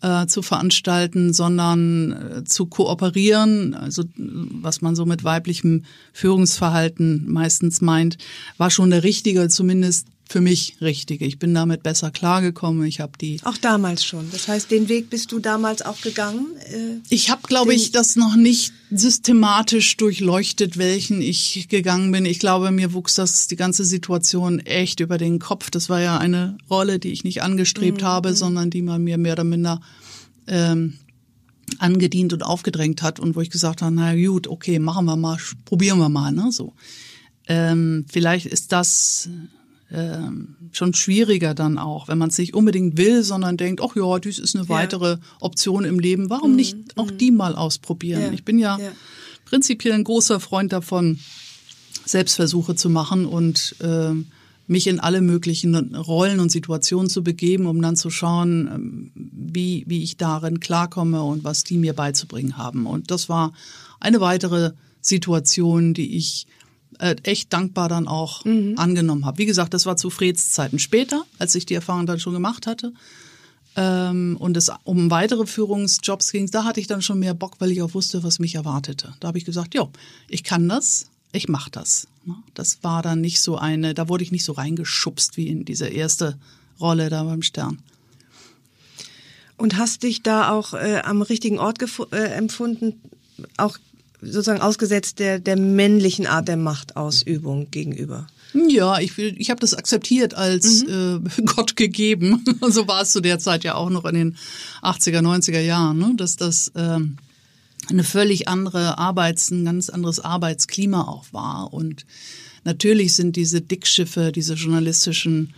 [0.04, 7.80] äh, zu veranstalten, sondern äh, zu kooperieren, also was man so mit weiblichem Führungsverhalten meistens
[7.80, 8.18] meint,
[8.58, 11.24] war schon der richtige, zumindest für mich richtige.
[11.26, 12.84] Ich bin damit besser klargekommen.
[12.86, 14.30] Ich habe die auch damals schon.
[14.32, 16.46] Das heißt, den Weg bist du damals auch gegangen.
[16.70, 22.24] Äh, ich habe, glaube ich, das noch nicht systematisch durchleuchtet, welchen ich gegangen bin.
[22.24, 25.70] Ich glaube, mir wuchs das die ganze Situation echt über den Kopf.
[25.70, 28.06] Das war ja eine Rolle, die ich nicht angestrebt mhm.
[28.06, 29.80] habe, sondern die man mir mehr oder minder
[30.46, 30.94] ähm,
[31.78, 35.38] angedient und aufgedrängt hat und wo ich gesagt habe, na gut, okay, machen wir mal,
[35.64, 36.74] probieren wir mal, ne, so.
[37.46, 39.28] Ähm, vielleicht ist das
[39.92, 44.18] ähm, schon schwieriger dann auch, wenn man es nicht unbedingt will, sondern denkt, ach ja,
[44.18, 45.18] dies ist eine weitere ja.
[45.40, 46.30] Option im Leben.
[46.30, 46.56] Warum mhm.
[46.56, 47.18] nicht auch mhm.
[47.18, 48.22] die mal ausprobieren?
[48.22, 48.32] Ja.
[48.32, 48.92] Ich bin ja, ja,
[49.44, 51.18] prinzipiell ein großer Freund davon,
[52.06, 54.12] Selbstversuche zu machen und äh,
[54.66, 59.84] mich in alle möglichen Rollen und Situationen zu begeben, um dann zu schauen, ähm, wie,
[59.86, 62.86] wie ich darin klarkomme und was die mir beizubringen haben.
[62.86, 63.52] Und das war
[64.00, 66.46] eine weitere Situation, die ich
[66.98, 68.74] äh, echt dankbar dann auch mhm.
[68.76, 69.38] angenommen habe.
[69.38, 72.66] Wie gesagt, das war zu Freds Zeiten später, als ich die Erfahrung dann schon gemacht
[72.66, 72.92] hatte.
[73.76, 77.72] Ähm, und es um weitere Führungsjobs ging, da hatte ich dann schon mehr Bock, weil
[77.72, 79.14] ich auch wusste, was mich erwartete.
[79.20, 79.90] Da habe ich gesagt, jo,
[80.28, 82.06] ich kann das, ich mache das.
[82.24, 82.36] Ne?
[82.54, 85.88] Das war dann nicht so eine, da wurde ich nicht so reingeschubst wie in diese
[85.88, 86.38] erste
[86.80, 87.78] Rolle da beim Stern.
[89.56, 91.78] Und hast dich da auch äh, am richtigen Ort
[92.12, 93.00] äh, empfunden,
[93.56, 93.78] auch
[94.24, 98.26] sozusagen ausgesetzt der, der männlichen Art der Machtausübung gegenüber.
[98.68, 101.26] Ja, ich, ich habe das akzeptiert als mhm.
[101.36, 102.44] äh, Gott gegeben.
[102.68, 104.36] so war es zu der Zeit ja auch noch in den
[104.82, 106.12] 80er, 90er Jahren, ne?
[106.16, 107.00] dass das äh,
[107.88, 111.72] eine völlig andere Arbeits-, ein ganz anderes Arbeitsklima auch war.
[111.72, 112.06] Und
[112.62, 115.52] natürlich sind diese Dickschiffe, diese journalistischen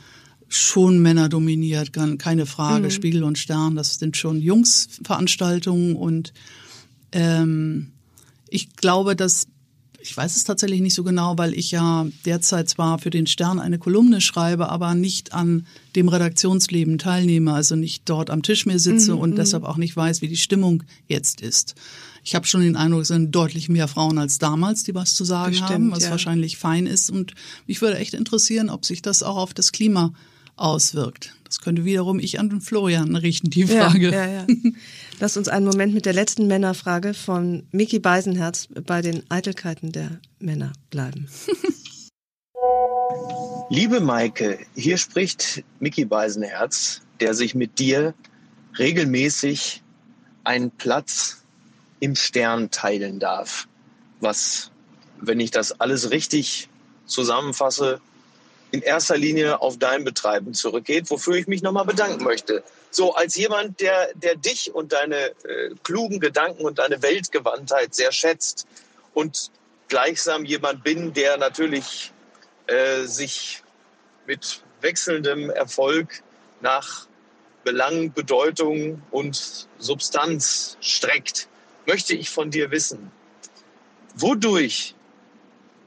[0.48, 2.84] schon Männer dominiert, keine Frage.
[2.84, 2.90] Mhm.
[2.90, 6.32] Spiegel und Stern, das sind schon Jungsveranstaltungen und
[7.12, 7.92] ähm,
[8.48, 9.46] ich glaube, dass
[10.08, 13.58] ich weiß es tatsächlich nicht so genau, weil ich ja derzeit zwar für den Stern
[13.58, 15.66] eine Kolumne schreibe, aber nicht an
[15.96, 19.36] dem Redaktionsleben teilnehme, also nicht dort am Tisch mehr sitze mhm, und mhm.
[19.36, 21.74] deshalb auch nicht weiß, wie die Stimmung jetzt ist.
[22.22, 25.24] Ich habe schon den Eindruck, es sind deutlich mehr Frauen als damals, die was zu
[25.24, 26.10] sagen Bestimmt, haben, was ja.
[26.10, 27.10] wahrscheinlich fein ist.
[27.10, 27.34] Und
[27.66, 30.12] mich würde echt interessieren, ob sich das auch auf das Klima
[30.56, 31.35] auswirkt.
[31.46, 34.10] Das könnte wiederum ich an den Florian richten, die Frage.
[34.10, 34.70] Ja, ja, ja.
[35.20, 40.20] Lass uns einen Moment mit der letzten Männerfrage von Mickey Beisenherz bei den Eitelkeiten der
[40.40, 41.28] Männer bleiben.
[43.70, 48.14] Liebe Maike, hier spricht Mickey Beisenherz, der sich mit dir
[48.78, 49.82] regelmäßig
[50.44, 51.44] einen Platz
[52.00, 53.68] im Stern teilen darf.
[54.20, 54.70] Was,
[55.20, 56.68] wenn ich das alles richtig
[57.06, 58.00] zusammenfasse,
[58.70, 62.62] in erster Linie auf dein Betreiben zurückgeht, wofür ich mich nochmal bedanken möchte.
[62.90, 68.12] So als jemand, der, der dich und deine äh, klugen Gedanken und deine Weltgewandtheit sehr
[68.12, 68.66] schätzt
[69.14, 69.50] und
[69.88, 72.12] gleichsam jemand bin, der natürlich
[72.66, 73.62] äh, sich
[74.26, 76.22] mit wechselndem Erfolg
[76.60, 77.06] nach
[77.64, 81.48] Belang, Bedeutung und Substanz streckt,
[81.86, 83.10] möchte ich von dir wissen,
[84.14, 84.94] wodurch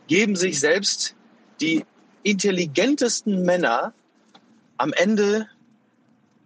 [0.08, 1.16] geben sich selbst
[1.62, 1.86] die
[2.24, 3.94] intelligentesten Männer
[4.78, 5.48] am Ende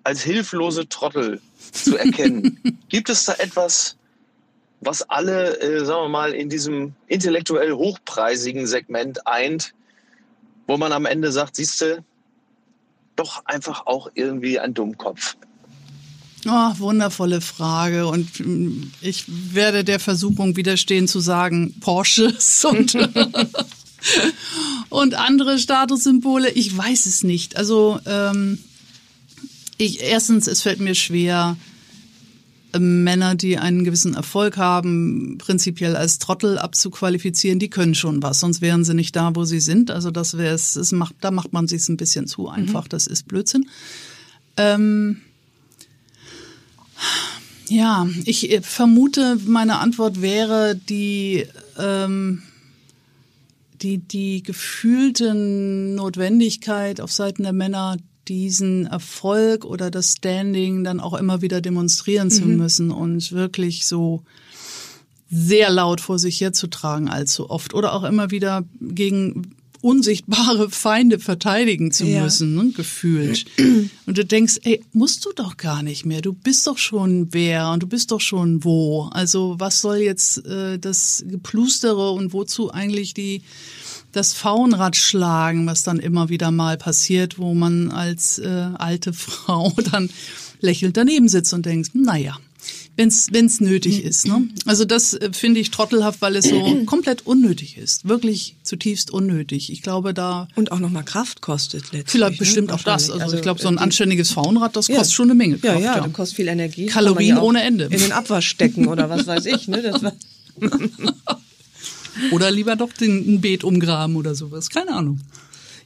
[0.04, 2.60] als hilflose Trottel zu erkennen.
[2.90, 3.96] Gibt es da etwas,
[4.82, 9.74] was alle, äh, sagen wir mal, in diesem intellektuell hochpreisigen Segment eint,
[10.68, 12.04] wo man am Ende sagt, siehste,
[13.16, 15.36] doch einfach auch irgendwie ein Dummkopf?
[16.46, 18.08] Oh, wundervolle Frage.
[18.08, 22.94] Und mm, ich werde der Versuchung widerstehen zu sagen, Porsches und,
[24.90, 26.52] und andere Statussymbole.
[26.52, 27.58] Ich weiß es nicht.
[27.58, 28.60] Also ähm,
[29.78, 31.58] ich, erstens, es fällt mir schwer,
[32.80, 38.62] Männer, die einen gewissen Erfolg haben, prinzipiell als Trottel abzuqualifizieren, die können schon was, sonst
[38.62, 39.92] wären sie nicht da, wo sie sind.
[39.92, 42.86] Also das wäre es, macht, da macht man sich ein bisschen zu einfach.
[42.86, 42.90] Mhm.
[42.90, 43.70] Das ist Blödsinn.
[44.58, 45.22] Ähm,
[47.68, 51.46] ja, ich äh, vermute, meine Antwort wäre die
[51.78, 52.44] ähm,
[53.84, 61.14] die die gefühlte Notwendigkeit auf Seiten der Männer diesen Erfolg oder das Standing dann auch
[61.14, 62.58] immer wieder demonstrieren zu mhm.
[62.58, 64.24] müssen und wirklich so
[65.30, 71.92] sehr laut vor sich herzutragen allzu oft oder auch immer wieder gegen unsichtbare Feinde verteidigen
[71.92, 72.24] zu ja.
[72.24, 73.46] müssen, ne, gefühlt.
[74.06, 76.22] Und du denkst, ey, musst du doch gar nicht mehr.
[76.22, 79.10] Du bist doch schon wer und du bist doch schon wo.
[79.12, 83.42] Also was soll jetzt äh, das Geplustere und wozu eigentlich die
[84.14, 89.74] das Faunrad schlagen, was dann immer wieder mal passiert, wo man als äh, alte Frau
[89.92, 90.10] dann
[90.62, 92.38] lächelnd daneben sitzt und denkt, naja,
[92.96, 94.28] wenn es nötig ist.
[94.28, 94.48] Ne?
[94.66, 98.08] Also das äh, finde ich trottelhaft, weil es so komplett unnötig ist.
[98.08, 99.72] Wirklich zutiefst unnötig.
[99.72, 100.48] Ich glaube, da...
[100.56, 102.12] Und auch nochmal Kraft kostet letztlich.
[102.12, 102.38] Vielleicht ne?
[102.40, 103.10] bestimmt auch das.
[103.10, 104.98] Also, also, ich glaube, so ein anständiges Faunrad, das ja.
[104.98, 105.80] kostet schon eine Menge Kraft.
[105.80, 106.04] Ja, ja, ja.
[106.04, 106.86] das kostet viel Energie.
[106.86, 107.86] Kalorien ja ohne Ende.
[107.86, 109.68] In den Abwasch stecken oder was weiß ich.
[109.68, 109.82] Ne?
[109.82, 110.14] Das war
[112.32, 114.70] Oder lieber doch den, ein Beet umgraben oder sowas.
[114.70, 115.20] Keine Ahnung.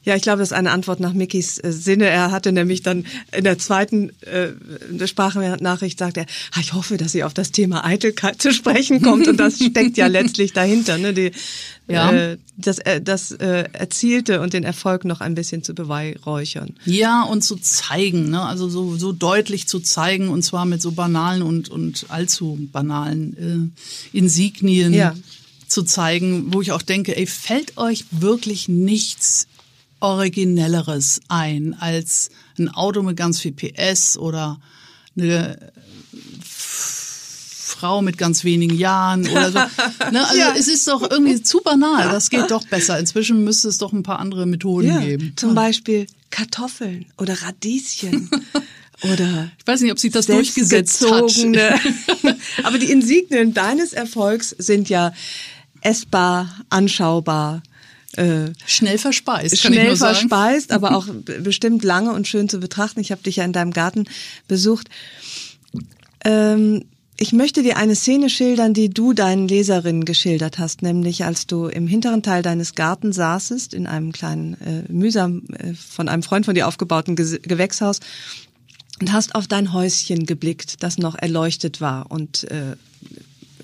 [0.04, 2.06] Ja, ich glaube, das ist eine Antwort nach Mickys äh, Sinne.
[2.06, 7.12] Er hatte nämlich dann in der zweiten äh, Sprachnachricht sagt er, ah, ich hoffe, dass
[7.12, 9.28] sie auf das Thema Eitelkeit zu sprechen kommt.
[9.28, 11.12] Und das steckt ja letztlich dahinter, ne?
[11.12, 11.32] Die,
[11.88, 12.12] ja.
[12.12, 16.74] äh, das, äh, das äh, Erzielte und den Erfolg noch ein bisschen zu beweihräuchern.
[16.84, 18.42] Ja, und zu zeigen, ne?
[18.42, 23.72] also so, so deutlich zu zeigen und zwar mit so banalen und, und allzu banalen
[24.12, 24.92] äh, Insignien.
[24.92, 25.14] Ja
[25.68, 29.46] zu zeigen, wo ich auch denke, ey, fällt euch wirklich nichts
[30.00, 34.60] Originelleres ein als ein Auto mit ganz viel PS oder
[35.16, 35.72] eine
[37.78, 39.58] Frau mit ganz wenigen Jahren oder so.
[40.10, 40.26] Ne?
[40.26, 40.54] Also ja.
[40.56, 42.08] es ist doch irgendwie zu banal.
[42.08, 42.98] Das geht doch besser.
[42.98, 45.34] Inzwischen müsste es doch ein paar andere Methoden ja, geben.
[45.36, 48.30] Zum Beispiel Kartoffeln oder Radieschen.
[49.02, 51.32] Oder ich weiß nicht, ob sich das durchgesetzt hat.
[52.64, 55.12] Aber die Insignien deines Erfolgs sind ja
[55.82, 57.62] essbar, anschaubar.
[58.18, 59.60] Äh, schnell verspeist.
[59.60, 61.06] Schnell verspeist, aber auch
[61.40, 62.98] bestimmt lange und schön zu betrachten.
[62.98, 64.06] Ich habe dich ja in deinem Garten
[64.48, 64.88] besucht.
[66.24, 66.84] Ähm,
[67.16, 71.66] ich möchte dir eine Szene schildern, die du deinen Leserinnen geschildert hast, nämlich als du
[71.66, 76.44] im hinteren Teil deines Gartens saßest, in einem kleinen, äh, mühsam äh, von einem Freund
[76.44, 78.00] von dir aufgebauten Ge Gewächshaus
[79.00, 82.74] und hast auf dein Häuschen geblickt, das noch erleuchtet war und äh,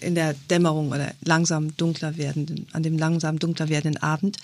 [0.05, 4.37] in der Dämmerung oder langsam dunkler werdenden, an dem langsam dunkler werdenden Abend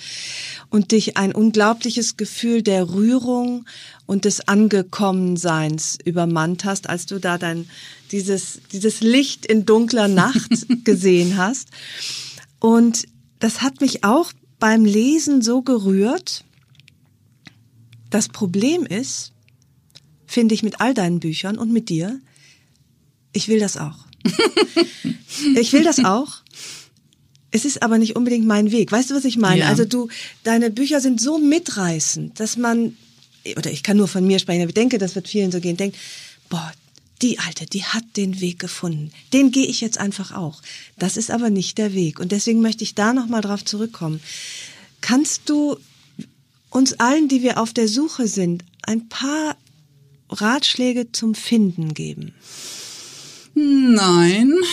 [0.71, 3.67] und dich ein unglaubliches Gefühl der Rührung
[4.07, 7.69] und des Angekommenseins übermannt hast, als du da dein,
[8.11, 10.51] dieses, dieses Licht in dunkler Nacht
[10.85, 11.69] gesehen hast.
[12.59, 13.07] Und
[13.39, 16.45] das hat mich auch beim Lesen so gerührt.
[18.11, 19.33] Das Problem ist,
[20.27, 22.21] finde ich mit all deinen Büchern und mit dir,
[23.33, 24.10] ich will das auch.
[25.57, 26.39] ich will das auch.
[27.51, 28.93] Es ist aber nicht unbedingt mein Weg.
[28.93, 29.61] Weißt du, was ich meine?
[29.61, 29.69] Ja.
[29.69, 30.09] Also du,
[30.45, 32.97] deine Bücher sind so mitreißend, dass man,
[33.57, 35.77] oder ich kann nur von mir sprechen, aber ich denke, das wird vielen so gehen,
[35.77, 35.97] denkt,
[36.49, 36.73] boah,
[37.23, 39.11] die Alte, die hat den Weg gefunden.
[39.33, 40.63] Den gehe ich jetzt einfach auch.
[40.97, 42.19] Das ist aber nicht der Weg.
[42.19, 44.21] Und deswegen möchte ich da nochmal drauf zurückkommen.
[45.01, 45.77] Kannst du
[46.71, 49.57] uns allen, die wir auf der Suche sind, ein paar
[50.31, 52.35] Ratschläge zum Finden geben?
[53.61, 54.55] Nein.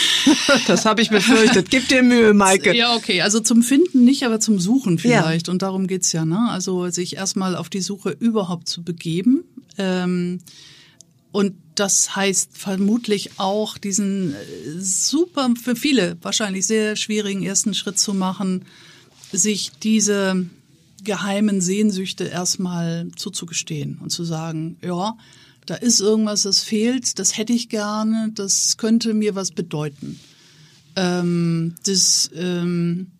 [0.67, 1.69] Das habe ich befürchtet.
[1.69, 2.75] Gib dir Mühe, Maike.
[2.75, 3.21] Ja, okay.
[3.21, 5.47] Also zum Finden nicht, aber zum Suchen vielleicht.
[5.47, 5.51] Ja.
[5.51, 6.25] Und darum geht's ja.
[6.25, 6.49] Ne?
[6.49, 9.43] Also sich erstmal auf die Suche überhaupt zu begeben.
[9.77, 10.39] Ähm,
[11.31, 14.35] und das heißt vermutlich auch diesen äh,
[14.79, 18.65] super, für viele wahrscheinlich sehr schwierigen ersten Schritt zu machen,
[19.31, 20.45] sich diese
[21.03, 25.17] geheimen Sehnsüchte erstmal zuzugestehen und zu sagen, ja,
[25.67, 30.19] da ist irgendwas, das fehlt, das hätte ich gerne, das könnte mir was bedeuten.
[30.95, 33.11] Ähm, das ähm,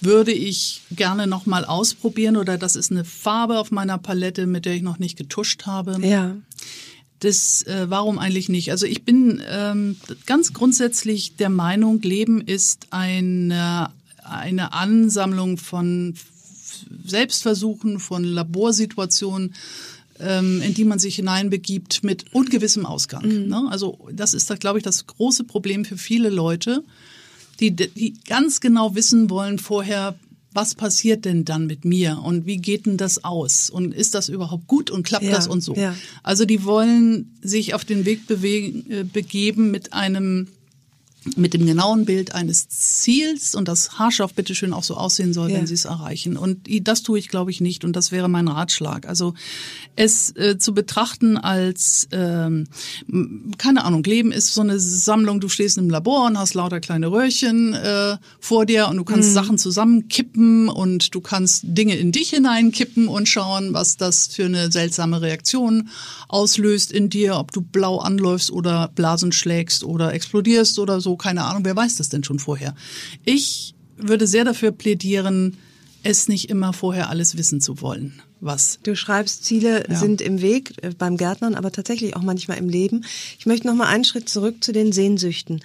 [0.00, 4.64] würde ich gerne noch mal ausprobieren oder das ist eine Farbe auf meiner Palette, mit
[4.64, 5.96] der ich noch nicht getuscht habe.
[6.06, 6.36] Ja.
[7.20, 8.70] Das, äh, warum eigentlich nicht?
[8.72, 9.96] Also ich bin ähm,
[10.26, 13.90] ganz grundsätzlich der Meinung, Leben ist eine,
[14.24, 16.14] eine Ansammlung von
[17.04, 19.54] Selbstversuchen, von Laborsituationen,
[20.20, 23.26] ähm, in die man sich hineinbegibt mit ungewissem Ausgang.
[23.26, 23.48] Mhm.
[23.48, 23.68] Ne?
[23.70, 26.82] Also das ist, glaube ich, das große Problem für viele Leute,
[27.60, 30.16] die, die ganz genau wissen wollen vorher,
[30.52, 34.28] was passiert denn dann mit mir und wie geht denn das aus und ist das
[34.28, 35.74] überhaupt gut und klappt Ja, das und so.
[35.74, 35.94] ja.
[36.22, 40.48] Also die wollen sich auf den Weg bewegen, äh, begeben mit einem
[41.36, 45.58] mit dem genauen Bild eines Ziels und das haarscharf bitteschön auch so aussehen soll, Ja.
[45.58, 46.36] wenn sie es erreichen.
[46.36, 47.84] Und das tue ich, glaube ich, nicht.
[47.84, 49.06] Und das wäre mein Ratschlag.
[49.06, 49.34] Also
[49.96, 52.66] es äh, zu betrachten als, ähm,
[53.58, 57.10] keine Ahnung, Leben ist so eine Sammlung, du stehst im Labor und hast lauter kleine
[57.10, 62.30] Röhrchen äh, vor dir und du kannst Sachen zusammenkippen und du kannst Dinge in dich
[62.30, 65.88] hineinkippen und schauen, was das für eine seltsame Reaktion
[66.28, 71.44] auslöst in dir, ob du blau anläufst oder Blasen schlägst oder explodierst oder so, keine
[71.44, 72.74] Ahnung, wer weiß das denn schon vorher.
[73.24, 75.56] Ich würde sehr dafür plädieren,
[76.02, 79.98] es nicht immer vorher alles wissen zu wollen, was Du schreibst, Ziele Ja.
[79.98, 83.04] sind im Weg äh, beim Gärtnern, aber tatsächlich auch manchmal im Leben.
[83.38, 85.60] Ich möchte noch mal einen Schritt zurück zu den Sehnsüchten,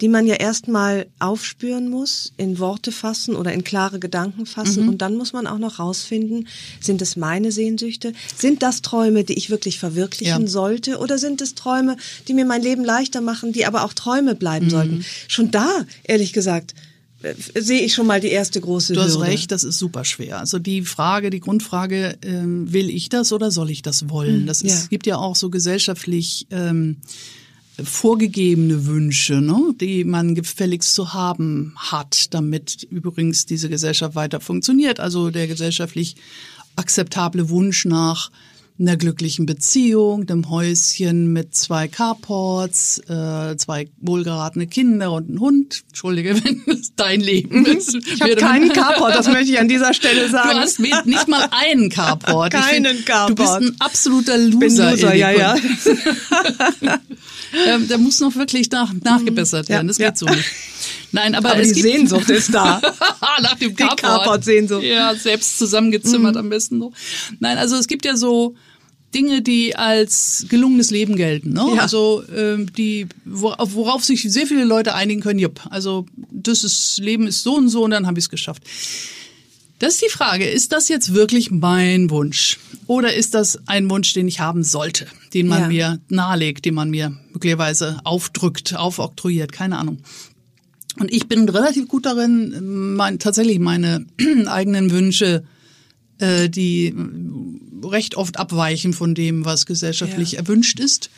[0.00, 4.88] die man ja erstmal aufspüren muss, in Worte fassen oder in klare Gedanken fassen Mhm.
[4.90, 6.48] und dann muss man auch noch rausfinden,
[6.80, 8.12] sind es meine Sehnsüchte?
[8.36, 10.46] Sind das Träume, die ich wirklich verwirklichen Ja.
[10.48, 11.96] sollte oder sind es Träume,
[12.28, 14.38] die mir mein Leben leichter machen, die aber auch Träume Mhm.
[14.38, 15.04] bleiben sollten?
[15.28, 16.74] Schon da, ehrlich gesagt,
[17.22, 19.24] äh, sehe ich schon mal die erste große Du hast Hürde.
[19.28, 20.38] recht, das ist super schwer.
[20.40, 24.44] Also die Frage, die Grundfrage, ähm, will ich das oder soll ich das wollen?
[24.44, 24.86] Das ist, ja.
[24.90, 26.98] gibt ja auch so gesellschaftlich ähm,
[27.84, 34.98] vorgegebene Wünsche, ne, die man gefälligst zu haben hat, damit übrigens diese Gesellschaft weiter funktioniert.
[35.00, 36.16] Also der gesellschaftlich
[36.76, 38.30] akzeptable Wunsch nach
[38.78, 45.84] einer glücklichen Beziehung, einem Häuschen mit zwei Carports, äh, zwei wohlgeratene Kinder und einen Hund.
[45.88, 47.94] Entschuldige, wenn es dein Leben ist.
[47.94, 50.50] Ich habe keinen Carport, das möchte ich an dieser Stelle sagen.
[50.50, 52.52] Du hast nicht mal einen Carport.
[52.52, 53.30] Keinen find, Carport.
[53.30, 54.58] Du bist ein absoluter Loser.
[54.58, 55.56] bin Loser, ja, ja.
[57.66, 59.88] Ähm, da muss noch wirklich nach, nachgebessert werden.
[59.88, 60.44] Das Ja, geht so nicht.
[61.12, 62.80] Nein, aber, Aber die Sehnsucht ist da.
[63.42, 64.00] nach dem Die Carport.
[64.00, 64.82] Carport-Sehnsucht.
[64.84, 66.92] Ja, selbst zusammengezimmert am besten noch.
[67.40, 68.54] Nein, also es gibt ja so
[69.14, 71.52] Dinge, die als gelungenes Leben gelten.
[71.52, 71.64] Ne?
[71.76, 71.82] Ja.
[71.82, 76.98] Also ähm, die, worauf, worauf sich sehr viele Leute einigen können, jupp, also das ist,
[76.98, 78.62] Leben ist so und so und dann habe ich es geschafft.
[79.78, 82.58] Das ist die Frage, ist das jetzt wirklich mein Wunsch?
[82.86, 85.68] Oder ist das ein Wunsch, den ich haben sollte, den man Ja.
[85.68, 89.98] mir nahelegt, den man mir möglicherweise aufdrückt, aufoktroyiert, keine Ahnung.
[90.98, 94.06] Und ich bin relativ gut darin, mein, tatsächlich meine
[94.46, 95.44] eigenen Wünsche,
[96.18, 100.38] äh, die äh, recht oft abweichen von dem, was gesellschaftlich Ja.
[100.40, 101.10] erwünscht ist,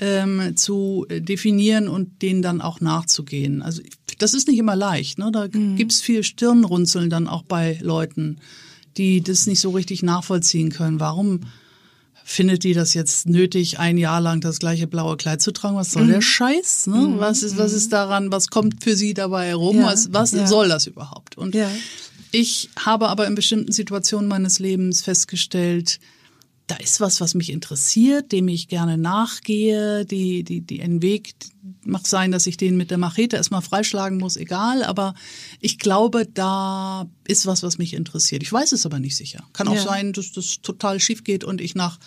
[0.00, 3.62] ähm, zu definieren und denen dann auch nachzugehen.
[3.62, 3.82] Also
[4.18, 5.18] das ist nicht immer leicht.
[5.18, 5.30] Ne?
[5.32, 8.38] Da gibt's viel Stirnrunzeln dann auch bei Leuten,
[8.96, 10.98] die das nicht so richtig nachvollziehen können.
[11.00, 11.40] Warum
[12.30, 15.76] findet die das jetzt nötig, ein Jahr lang das gleiche blaue Kleid zu tragen?
[15.76, 16.86] Was soll der Scheiß?
[16.88, 17.14] Ne?
[17.16, 18.30] Was ist was ist daran?
[18.30, 19.78] Was kommt für sie dabei herum?
[19.78, 20.46] Ja, Was, was ja.
[20.46, 21.38] soll das überhaupt?
[21.38, 21.70] Und Ja.
[22.30, 25.98] ich habe aber in bestimmten Situationen meines Lebens festgestellt,
[26.68, 31.34] da ist was, was mich interessiert, dem ich gerne nachgehe, die, die, die einen Weg
[31.84, 35.14] mag sein, dass ich den mit der Machete erstmal freischlagen muss, egal, aber
[35.60, 38.42] ich glaube, da ist was, was mich interessiert.
[38.42, 39.44] Ich weiß es aber nicht sicher.
[39.54, 39.82] Kann auch Ja.
[39.82, 41.98] sein, dass das total schief geht und ich nach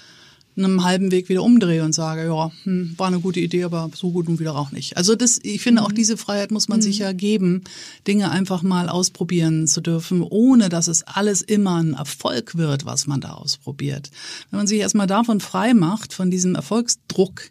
[0.57, 4.11] einem halben Weg wieder umdrehe und sage, ja, hm, war eine gute Idee, aber so
[4.11, 4.97] gut nun wieder auch nicht.
[4.97, 7.63] Also das, ich finde auch diese Freiheit muss man sich ja geben,
[8.07, 13.07] Dinge einfach mal ausprobieren zu dürfen, ohne dass es alles immer ein Erfolg wird, was
[13.07, 14.11] man da ausprobiert.
[14.49, 17.43] Wenn man sich erstmal davon frei macht, von diesem Erfolgsdruck,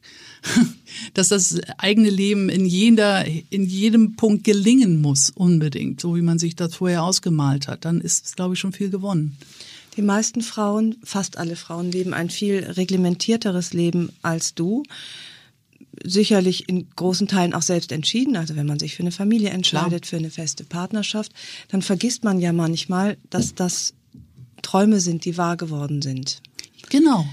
[1.14, 6.38] dass das eigene Leben in jeder, in jedem Punkt gelingen muss, unbedingt, so wie man
[6.38, 9.36] sich das vorher ausgemalt hat, dann ist, glaube ich, schon viel gewonnen.
[9.96, 14.82] Die meisten Frauen, fast alle Frauen, leben ein viel reglementierteres Leben als du.
[16.04, 18.36] Sicherlich in großen Teilen auch selbst entschieden.
[18.36, 21.32] Also wenn man sich für eine Familie entscheidet, für eine feste Partnerschaft,
[21.68, 23.94] dann vergisst man ja manchmal, dass das
[24.62, 26.40] Träume sind, die wahr geworden sind.
[26.88, 27.26] Genau.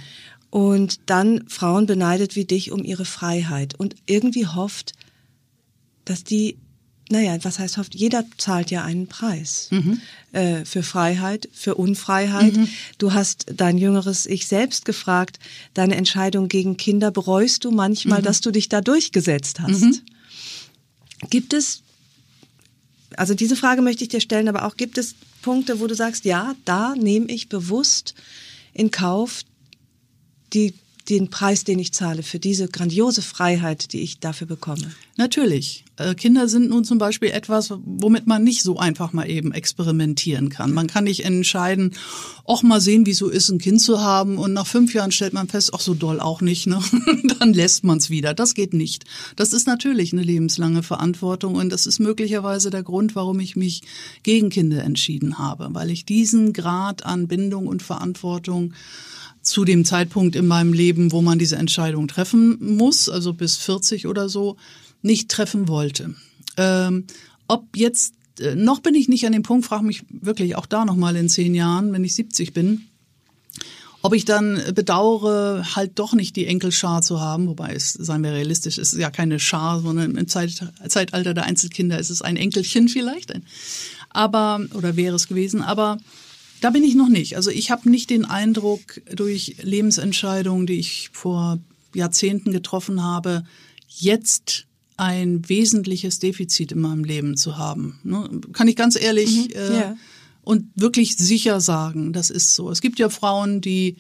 [0.49, 4.93] Und dann Frauen beneidet wie dich um ihre Freiheit und irgendwie hofft,
[6.05, 6.57] dass die
[7.09, 10.01] naja, was heißt hofft, jeder zahlt ja einen Preis Mhm.
[10.33, 12.53] äh, für Freiheit, für Unfreiheit.
[12.97, 15.39] Du hast dein jüngeres Ich selbst gefragt,
[15.73, 20.03] deine Entscheidung gegen Kinder bereust du manchmal, dass du dich da durchgesetzt hast.
[21.29, 21.81] Gibt es,
[23.15, 26.25] also diese Frage möchte ich dir stellen, aber auch gibt es Punkte, wo du sagst,
[26.25, 28.15] ja, da nehme ich bewusst
[28.73, 29.43] in Kauf
[30.53, 30.73] die,
[31.09, 34.91] den Preis, den ich zahle für diese grandiose Freiheit, die ich dafür bekomme.
[35.15, 35.85] Natürlich.
[35.95, 40.49] Äh, Kinder sind nun zum Beispiel etwas, womit man nicht so einfach mal eben experimentieren
[40.49, 40.73] kann.
[40.73, 41.95] Man kann nicht entscheiden,
[42.43, 45.33] auch mal sehen, wie so ist, ein Kind zu haben und nach fünf Jahren stellt
[45.33, 46.79] man fest, ach so doll auch nicht, ne?
[47.39, 48.33] Dann lässt man es wieder.
[48.33, 49.05] Das geht nicht.
[49.35, 53.81] Das ist natürlich eine lebenslange Verantwortung und das ist möglicherweise der Grund, warum ich mich
[54.23, 58.73] gegen Kinder entschieden habe, weil ich diesen Grad an Bindung und Verantwortung
[59.47, 64.07] zu dem Zeitpunkt in meinem Leben, wo man diese Entscheidung treffen muss, also bis 40
[64.07, 64.57] oder so,
[65.01, 66.15] nicht treffen wollte.
[66.57, 67.05] Ähm,
[67.47, 70.85] ob jetzt, äh, noch bin ich nicht an dem Punkt, frage mich wirklich auch da
[70.85, 72.87] nochmal in zehn Jahren, wenn ich 70 bin,
[74.01, 78.31] ob ich dann bedauere, halt doch nicht die Enkelschar zu haben, wobei es, seien wir
[78.31, 82.37] realistisch, es ist ja keine Schar, sondern im Zeit, Zeitalter der Einzelkinder ist es ein
[82.37, 83.43] Enkelchen vielleicht, ein,
[84.09, 85.97] aber oder wäre es gewesen, aber
[86.61, 87.35] da bin ich noch nicht.
[87.35, 91.59] Also ich habe nicht den Eindruck durch Lebensentscheidungen, die ich vor
[91.93, 93.43] Jahrzehnten getroffen habe,
[93.87, 94.65] jetzt
[94.97, 97.99] ein wesentliches Defizit in meinem Leben zu haben.
[98.03, 98.41] Ne?
[98.53, 99.97] Kann ich ganz ehrlich äh, ja.
[100.43, 102.71] und wirklich sicher sagen, das ist so.
[102.71, 103.97] Es gibt ja Frauen, die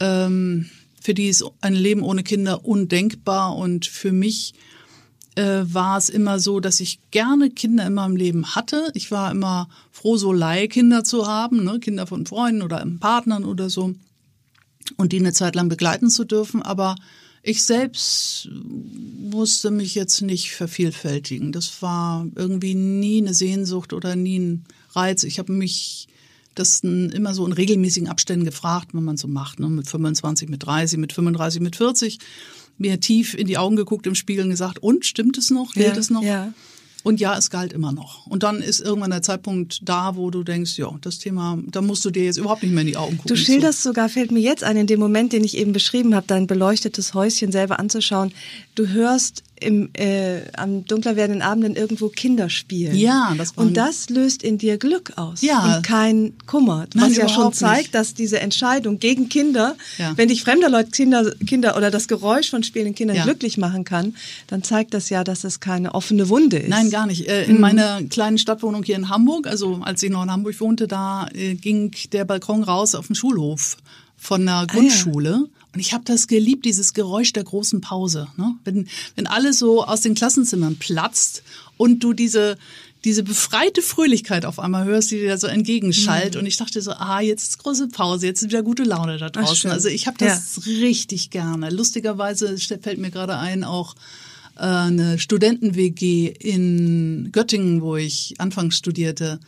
[0.00, 0.70] ähm,
[1.00, 4.54] für die ist ein Leben ohne Kinder undenkbar und für mich
[5.36, 8.90] äh, war es immer so, dass ich gerne Kinder in meinem Leben hatte.
[8.94, 11.78] Ich war immer froh, so Leihkinder zu haben, ne?
[11.78, 13.94] Kinder von Freunden oder Partnern oder so
[14.96, 16.62] und die eine Zeit lang begleiten zu dürfen.
[16.62, 16.96] Aber
[17.42, 21.52] ich selbst musste mich jetzt nicht vervielfältigen.
[21.52, 25.22] Das war irgendwie nie eine Sehnsucht oder nie ein Reiz.
[25.22, 26.08] Ich habe mich
[26.54, 29.68] das immer so in regelmäßigen Abständen gefragt, wenn man so macht, ne?
[29.68, 32.18] mit 25, mit 30, mit 35, mit 40
[32.80, 35.94] mir tief in die Augen geguckt im Spiegel und gesagt, und stimmt es noch, gilt
[35.94, 36.22] Ja, es noch?
[36.22, 36.52] ja.
[37.02, 38.26] Und ja, es galt immer noch.
[38.26, 42.04] Und dann ist irgendwann der Zeitpunkt da, wo du denkst, ja, das Thema, da musst
[42.04, 43.28] du dir jetzt überhaupt nicht mehr in die Augen gucken.
[43.28, 46.26] Du schilderst sogar, fällt mir jetzt ein, in dem Moment, den ich eben beschrieben habe,
[46.26, 48.32] dein beleuchtetes Häuschen selber anzuschauen.
[48.74, 52.96] Du hörst im, äh, am dunkler werdenden Abenden irgendwo Kinder spielen.
[52.96, 55.42] Ja, das Und das löst in dir Glück aus.
[55.42, 55.76] Ja.
[55.76, 56.86] Und kein Kummer.
[56.94, 57.94] Nein, was ja schon zeigt, nicht.
[57.94, 60.12] dass diese Entscheidung gegen Kinder, Ja.
[60.16, 63.24] wenn dich fremder Leute Kinder, Kinder oder das Geräusch von spielenden Kindern Ja.
[63.24, 64.14] glücklich machen kann,
[64.48, 66.68] dann zeigt das ja, dass es keine offene Wunde ist.
[66.70, 67.28] Nein, gar nicht.
[67.28, 70.88] Äh, In meiner kleinen Stadtwohnung hier in Hamburg, also als ich noch in Hamburg wohnte,
[70.88, 73.76] da äh, ging der Balkon raus auf den Schulhof
[74.16, 75.46] von einer Grundschule.
[75.72, 78.28] Und ich habe das geliebt, dieses Geräusch der großen Pause.
[78.36, 78.54] Ne?
[78.64, 81.42] Wenn, wenn alles so aus den Klassenzimmern platzt
[81.76, 82.58] und du diese,
[83.04, 86.36] diese befreite Fröhlichkeit auf einmal hörst, die dir da so entgegenschallt.
[86.36, 89.30] Und ich dachte so, ah, jetzt ist große Pause, jetzt ist wieder gute Laune da
[89.30, 89.56] draußen.
[89.56, 89.70] schön.
[89.70, 91.70] also ich habe das richtig gerne.
[91.70, 93.94] Lustigerweise fällt mir gerade ein, auch
[94.56, 99.38] äh, eine Studenten-WG in Göttingen, wo ich anfangs studierte.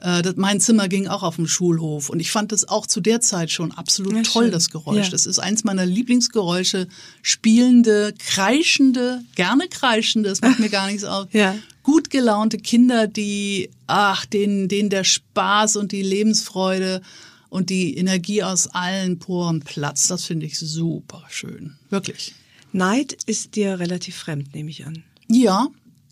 [0.00, 3.20] Äh, mein Zimmer ging auch auf dem Schulhof und ich fand das auch zu der
[3.20, 4.52] Zeit schon absolut Ja, toll, schön.
[4.52, 5.06] das Geräusch.
[5.06, 5.10] Ja.
[5.10, 6.86] Das ist eins meiner Lieblingsgeräusche.
[7.22, 11.26] Spielende, kreischende, gerne kreischende, das macht mir gar nichts aus.
[11.32, 11.54] Ja.
[11.82, 17.00] Gut gelaunte Kinder, die, ach, denen, denen der Spaß und die Lebensfreude
[17.48, 20.10] und die Energie aus allen Poren platzt.
[20.10, 21.76] Das finde ich super schön.
[21.88, 22.34] Wirklich.
[22.72, 25.02] Neid ist dir relativ fremd, nehme ich an.
[25.28, 25.68] Ja,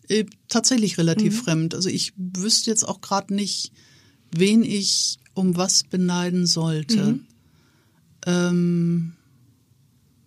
[0.09, 1.75] äh, tatsächlich relativ fremd.
[1.75, 3.71] Also ich wüsste jetzt auch gerade nicht,
[4.35, 7.19] wen ich um was beneiden sollte.
[8.25, 9.13] Ähm,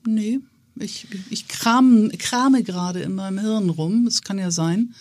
[0.07, 0.39] nee,
[0.77, 4.07] ich, ich kram, krame gerade in meinem Hirn rum.
[4.07, 4.95] Es kann ja sein,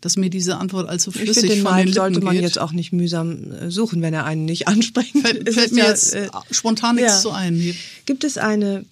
[0.00, 2.34] dass mir diese Antwort allzu Ich flüssig finde, den von den Neid sollte Lippen man
[2.34, 2.42] geht.
[2.42, 5.16] jetzt auch nicht mühsam äh, suchen, wenn er einen nicht anspricht.
[5.18, 7.20] Fällt, fällt mir ja, jetzt äh, spontan nichts ja.
[7.20, 7.74] zu ein.
[8.06, 8.84] Gibt es eine,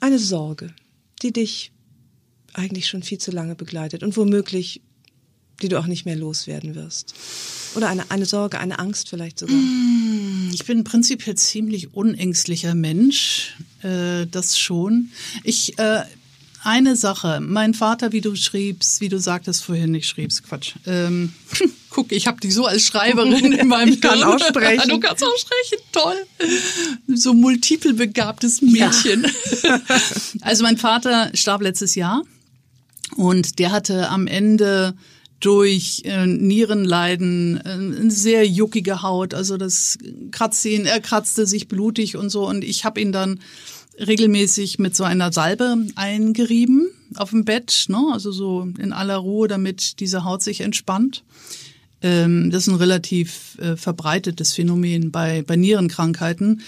[0.00, 0.74] eine Sorge,
[1.22, 1.72] die dich
[2.54, 4.80] eigentlich schon viel zu lange begleitet und womöglich,
[5.62, 7.14] die du auch nicht mehr loswerden wirst?
[7.74, 9.56] Oder eine, eine Sorge, eine Angst vielleicht sogar?
[10.52, 15.10] Ich bin prinzipiell ziemlich unängstlicher Mensch, äh, das schon.
[15.44, 16.02] Ich äh,
[16.64, 20.74] eine Sache, mein Vater, wie du schriebst, wie du sagtest vorhin, ich schrieb's Quatsch.
[20.86, 21.32] Ähm,
[21.90, 24.28] guck, ich habe dich so als Schreiberin in meinem Ich kann Hirn.
[24.28, 24.88] auch sprechen.
[24.88, 26.26] Du kannst auch sprechen, toll.
[27.14, 29.26] So multiple begabtes Mädchen.
[30.40, 32.22] Also mein Vater starb letztes Jahr
[33.16, 34.94] und der hatte am Ende
[35.40, 39.34] durch äh, Nierenleiden äh, eine sehr juckige Haut.
[39.34, 39.98] Also das
[40.30, 42.46] kratzte ihn, er kratzte sich blutig und so.
[42.46, 43.40] Und ich habe ihn dann
[43.98, 46.90] regelmäßig mit so einer Salbe eingerieben.
[47.16, 48.10] auf dem Bett, ne?
[48.12, 51.24] also so in aller Ruhe, damit diese Haut sich entspannt.
[52.02, 56.62] Ähm, das ist ein relativ äh, verbreitetes Phänomen bei, bei Nierenkrankheiten.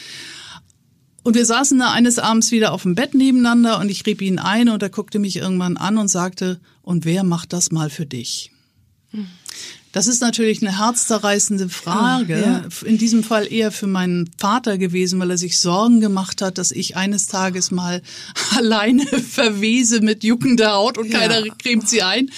[1.23, 4.39] Und wir saßen da eines Abends wieder auf dem Bett nebeneinander und ich rieb ihn
[4.39, 8.07] ein und er guckte mich irgendwann an und sagte, und wer macht das mal für
[8.07, 8.53] dich?
[9.93, 12.37] Das ist natürlich eine herzzerreißende Frage.
[12.37, 12.89] Ah, ja.
[12.89, 16.71] In diesem Fall eher für meinen Vater gewesen, weil er sich Sorgen gemacht hat, dass
[16.71, 18.01] ich eines Tages mal
[18.57, 21.19] alleine verwese mit juckender Haut und Ja.
[21.19, 22.31] keiner cremt sie ein.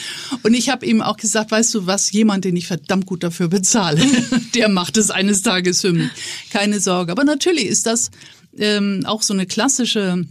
[0.42, 3.48] Und ich habe ihm auch gesagt, weißt du was, jemand, den ich verdammt gut dafür
[3.48, 4.02] bezahle,
[4.54, 6.08] der macht es eines Tages für mich.
[6.50, 7.12] Keine Sorge.
[7.12, 8.10] Aber natürlich ist das
[8.58, 10.26] ähm, auch so eine klassische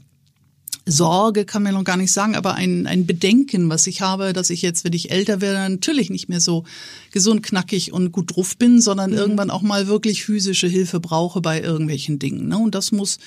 [0.86, 4.50] Sorge kann man noch gar nicht sagen, aber ein, ein Bedenken, was ich habe, dass
[4.50, 6.64] ich jetzt, wenn ich älter werde, natürlich nicht mehr so
[7.12, 11.62] gesund, knackig und gut drauf bin, sondern irgendwann auch mal wirklich physische Hilfe brauche bei
[11.62, 12.48] irgendwelchen Dingen.
[12.48, 12.58] Ne?
[12.58, 13.20] Und das muss,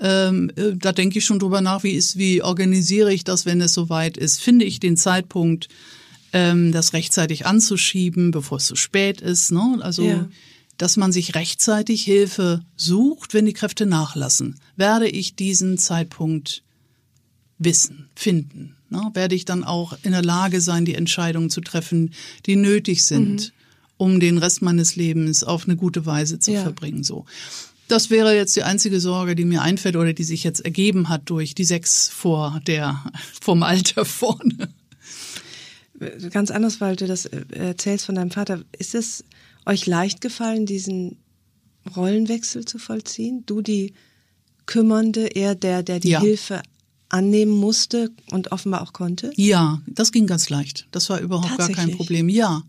[0.00, 3.60] ähm, äh, da denke ich schon drüber nach, wie ist, wie organisiere ich das, wenn
[3.60, 4.40] es soweit ist?
[4.40, 5.68] Finde ich den Zeitpunkt,
[6.32, 9.52] ähm, das rechtzeitig anzuschieben, bevor es zu spät ist.
[9.52, 9.78] Ne?
[9.82, 10.28] Also Ja.
[10.78, 14.58] Dass man sich rechtzeitig Hilfe sucht, wenn die Kräfte nachlassen.
[14.76, 16.62] Werde ich diesen Zeitpunkt
[17.58, 18.76] wissen, finden?
[18.90, 19.10] Ne?
[19.14, 22.12] Werde ich dann auch in der Lage sein, die Entscheidungen zu treffen,
[22.46, 23.52] die nötig sind,
[23.96, 26.62] um den Rest meines Lebens auf eine gute Weise zu Ja.
[26.62, 27.04] verbringen?
[27.04, 27.24] So.
[27.86, 31.22] Das wäre jetzt die einzige Sorge, die mir einfällt oder die sich jetzt ergeben hat
[31.26, 33.04] durch die sechs vor der,
[33.40, 34.68] vom Alter vorne.
[36.30, 38.62] Ganz anders, weil du das äh, erzählst von deinem Vater.
[38.78, 39.24] Ist es
[39.66, 41.18] euch leicht gefallen, diesen
[41.96, 43.44] Rollenwechsel zu vollziehen?
[43.46, 43.94] Du die
[44.66, 46.20] Kümmernde, er der, der die Ja.
[46.20, 46.62] Hilfe
[47.08, 49.30] annehmen musste und offenbar auch konnte?
[49.36, 50.88] Ja, das ging ganz leicht.
[50.90, 51.90] Das war überhaupt gar kein?
[51.92, 52.28] Problem.
[52.28, 52.62] Ja.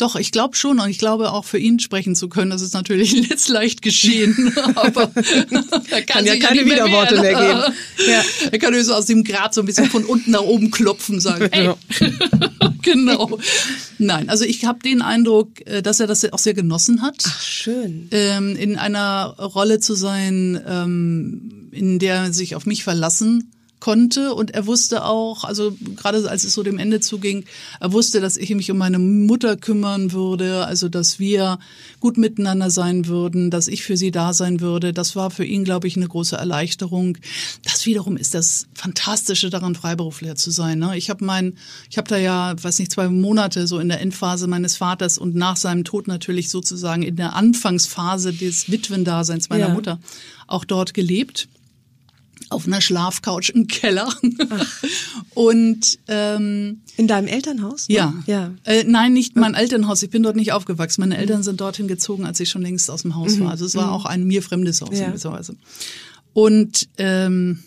[0.00, 2.72] Doch, ich glaube schon und ich glaube auch für ihn sprechen zu können, das ist
[2.72, 5.10] natürlich jetzt leicht geschehen, aber
[5.90, 7.22] er Kann ja sich keine mehr Widerworte wehren.
[7.22, 8.10] mehr geben.
[8.10, 8.22] Ja.
[8.50, 11.20] Er kann nur so aus dem Grat so ein bisschen von unten nach oben klopfen
[11.20, 11.74] sagen, hey.
[12.80, 13.38] genau.
[13.98, 17.42] Nein, also ich habe den Eindruck, äh, dass er das auch sehr genossen hat Ach,
[17.42, 18.08] schön.
[18.10, 24.34] ähm, in einer Rolle zu sein, ähm, in der er sich auf mich verlassen konnte
[24.34, 27.44] und er wusste auch, also gerade als es so dem Ende zuging,
[27.80, 31.58] er wusste, dass ich mich um meine Mutter kümmern würde, also dass wir
[31.98, 34.92] gut miteinander sein würden, dass ich für sie da sein würde.
[34.92, 37.18] Das war für ihn, glaube ich, eine große Erleichterung.
[37.64, 40.78] Das wiederum ist das Fantastische daran, Freiberufler zu sein.
[40.78, 40.96] Ne?
[40.96, 41.56] Ich habe mein,
[41.90, 45.34] ich habe da ja, weiß nicht, zwei Monate so in der Endphase meines Vaters und
[45.34, 49.74] nach seinem Tod natürlich sozusagen in der Anfangsphase des Witwendaseins meiner Ja.
[49.74, 49.98] Mutter
[50.46, 51.48] auch dort gelebt
[52.50, 54.12] auf einer Schlafcouch im Keller.
[55.34, 57.88] Und ähm, In deinem Elternhaus?
[57.88, 57.94] ne?
[57.94, 58.52] ja, Ja.
[58.64, 60.02] Äh, nein, nicht mein Elternhaus.
[60.02, 61.00] Ich bin dort nicht aufgewachsen.
[61.00, 63.50] Meine Eltern sind dorthin gezogen, als ich schon längst aus dem Haus war.
[63.50, 65.04] Also es war auch ein mir fremdes Haus Ja.
[65.04, 65.56] in gewisser Weise.
[66.32, 67.60] Und ähm,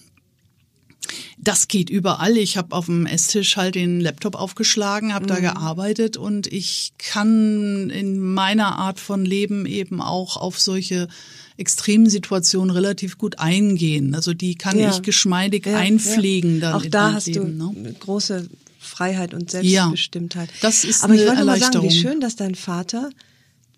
[1.38, 2.38] das geht überall.
[2.38, 7.90] Ich habe auf dem Esstisch halt den Laptop aufgeschlagen, habe da gearbeitet und ich kann
[7.90, 11.10] in meiner Art von Leben eben auch auf solche
[11.58, 14.16] extremen Situationen relativ gut eingehen.
[14.16, 14.92] Also die kann Ja.
[14.92, 16.72] ich geschmeidig Ja, einpflegen ja.
[16.72, 17.60] dann Auch da hast Leben.
[17.60, 17.76] du ne?
[17.78, 18.50] eine große
[18.80, 19.62] Freiheit und Ja.
[19.62, 20.50] Selbstbestimmtheit.
[20.62, 23.10] Das ist Aber ich wollte mal sagen, wie schön, dass dein Vater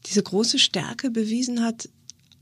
[0.08, 1.90] diese große Stärke bewiesen hat,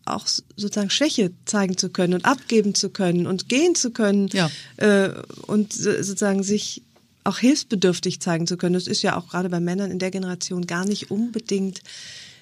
[0.06, 4.50] auch sozusagen Schwäche zeigen zu können und abgeben zu können und gehen zu können Ja.
[4.78, 5.12] äh,
[5.48, 6.82] und so- sozusagen sich
[7.24, 8.74] auch hilfsbedürftig zeigen zu können.
[8.74, 11.82] Das ist ja auch gerade bei Männern in der Generation gar nicht unbedingt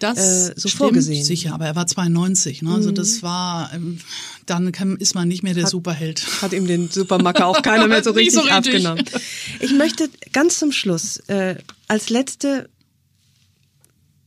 [0.02, 1.20] Das äh, so stimmt vorgesehen.
[1.20, 1.24] Mhm.
[1.24, 2.74] sicher, aber er war 92, ne?
[2.74, 4.00] also das war, ähm,
[4.48, 6.26] dann kann, ist man nicht mehr der Superheld.
[6.42, 8.56] Hat ihm den Supermacker auch keiner mehr so richtig, so richtig.
[8.56, 9.06] abgenommen.
[9.60, 11.56] Ich möchte ganz zum Schluss äh,
[11.88, 12.68] als letzte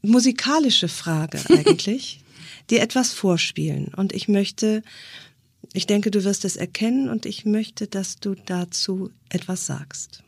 [0.03, 2.21] musikalische Frage eigentlich
[2.71, 3.93] dir etwas vorspielen.
[3.95, 4.83] Und ich möchte,
[5.73, 10.23] ich denke, du wirst es erkennen und ich möchte, dass du dazu etwas sagst.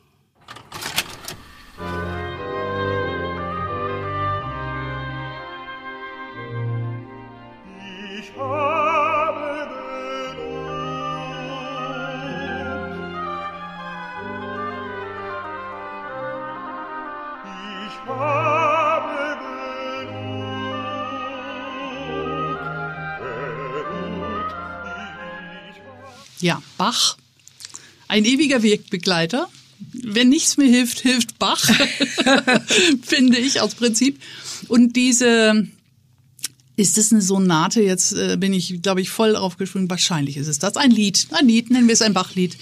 [26.41, 27.16] Ja, Bach,
[28.09, 29.49] ein ewiger Wegbegleiter.
[29.93, 31.62] Wenn nichts mehr hilft, hilft Bach,
[33.03, 34.18] finde ich aus Prinzip.
[34.68, 35.66] Und diese,
[36.76, 37.82] ist es eine Sonate?
[37.82, 39.91] Jetzt äh, bin ich, glaube ich, voll aufgesprungen.
[39.91, 40.76] Wahrscheinlich ist es das.
[40.76, 42.57] Ein Lied, ein Lied, nennen wir es ein Bachlied.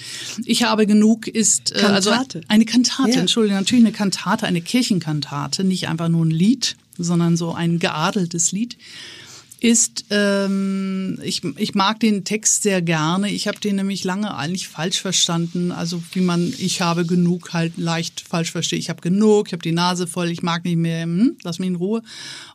[0.44, 2.40] Ich habe genug ist äh, also Kantate.
[2.48, 3.20] eine Kantate, Ja.
[3.20, 8.52] Entschuldigung, natürlich eine Kantate, eine Kirchenkantate, nicht einfach nur ein Lied, sondern so ein geadeltes
[8.52, 8.76] Lied
[9.64, 13.30] ist, ähm, ich, ich mag den Text sehr gerne.
[13.30, 15.72] Ich habe den nämlich lange eigentlich falsch verstanden.
[15.72, 18.78] Also wie man, ich habe genug halt leicht falsch verstehe.
[18.78, 21.68] Ich habe genug, ich habe die Nase voll, ich mag nicht mehr, hm, lass mich
[21.68, 22.02] in Ruhe.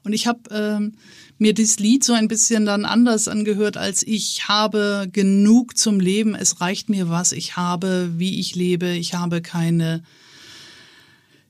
[0.04, 0.94] Und ich habe ähm,
[1.40, 6.36] mir dieses Lied so ein bisschen dann anders angehört, als ich habe genug zum Leben,
[6.36, 10.04] es reicht mir, was ich habe, wie ich lebe, ich habe keine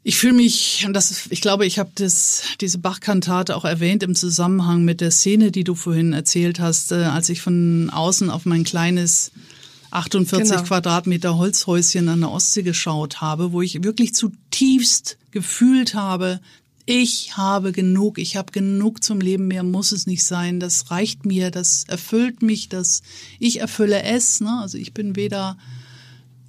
[0.04, 4.16] ich fühle mich, und das, ich glaube, ich habe das, diese Bach-Kantate auch erwähnt im
[4.16, 8.46] Zusammenhang mit der Szene, die du vorhin erzählt hast, äh, als ich von außen auf
[8.46, 9.32] mein kleines
[9.92, 10.64] 48 Genau.
[10.64, 16.40] Quadratmeter Holzhäuschen an der Ostsee geschaut habe, wo ich wirklich zutiefst gefühlt habe,
[16.86, 21.24] ich habe genug, ich habe genug zum Leben, mehr muss es nicht sein, das reicht
[21.24, 23.04] mir, das erfüllt mich, das
[23.38, 24.60] ich erfülle es, ne?
[24.62, 25.56] also ich bin weder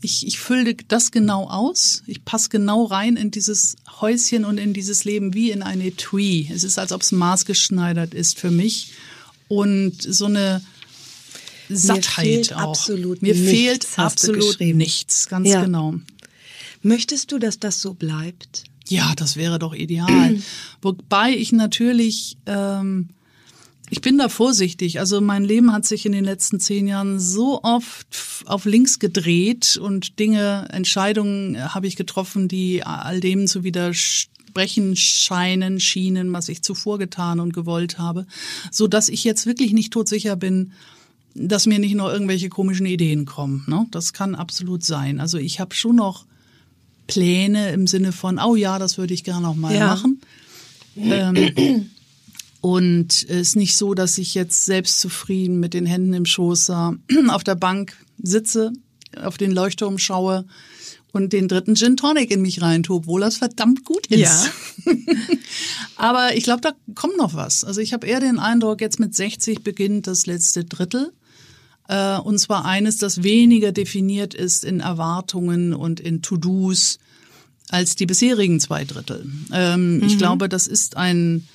[0.02, 2.02] ich, ich fülle das genau aus.
[2.06, 6.48] Ich passe genau rein in dieses Häuschen und in dieses Leben wie in ein Etui.
[6.52, 8.92] Es ist, als ob es maßgeschneidert ist für mich.
[9.48, 10.62] Und so eine
[11.68, 12.70] Sattheit fehlt auch.
[12.70, 15.62] absolut Mir nichts, fehlt absolut nichts, ganz Ja.
[15.64, 15.94] genau.
[16.82, 18.64] Möchtest du, dass das so bleibt?
[18.88, 20.36] Ja, das wäre doch ideal.
[20.82, 23.10] Wobei ich natürlich, ähm,
[23.90, 25.00] ich bin da vorsichtig.
[25.00, 28.06] Also mein Leben hat sich in den letzten zehn Jahren so oft
[28.46, 35.80] auf links gedreht und Dinge, Entscheidungen habe ich getroffen, die all dem zu widersprechen scheinen,
[35.80, 38.26] schienen, was ich zuvor getan und gewollt habe,
[38.70, 40.72] so dass ich jetzt wirklich nicht todsicher bin,
[41.34, 43.64] dass mir nicht noch irgendwelche komischen Ideen kommen.
[43.68, 43.86] Ne?
[43.90, 45.20] Das kann absolut sein.
[45.20, 46.26] Also ich habe schon noch
[47.06, 49.86] Pläne im Sinne von, oh ja, das würde ich gerne noch mal Ja.
[49.88, 50.20] machen.
[50.96, 51.90] Ähm,
[52.60, 56.70] und es ist nicht so, dass ich jetzt selbstzufrieden mit den Händen im Schoß
[57.28, 58.72] auf der Bank sitze,
[59.16, 60.44] auf den Leuchtturm schaue
[61.12, 64.20] und den dritten Gin Tonic in mich reintue, obwohl das verdammt gut ist.
[64.20, 64.44] Ja.
[65.96, 67.64] Aber ich glaube, da kommt noch was.
[67.64, 71.12] Also ich habe eher den Eindruck, jetzt mit 60 beginnt das letzte Drittel.
[71.88, 76.98] Äh, und zwar eines, das weniger definiert ist in Erwartungen und in To-Dos
[77.68, 79.26] als die bisherigen zwei Drittel.
[79.52, 81.48] Ähm, Ich glaube, das ist ein,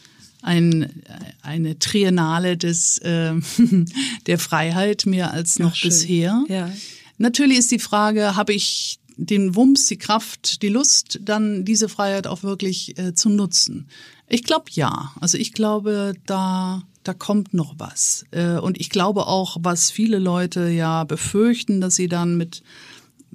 [0.45, 1.03] ein,
[1.41, 3.33] eine Triennale des, äh,
[4.27, 5.89] der Freiheit mehr als noch schön.
[5.89, 6.43] bisher.
[6.47, 6.71] Ja.
[7.17, 12.27] Natürlich ist die Frage, habe ich den Wumms, die Kraft, die Lust, dann diese Freiheit
[12.27, 13.87] auch wirklich äh, zu nutzen?
[14.27, 15.13] Ich glaube ja.
[15.19, 18.25] Also ich glaube, da da kommt noch was.
[18.31, 22.63] Äh, und ich glaube auch, was viele Leute ja befürchten, dass sie dann mit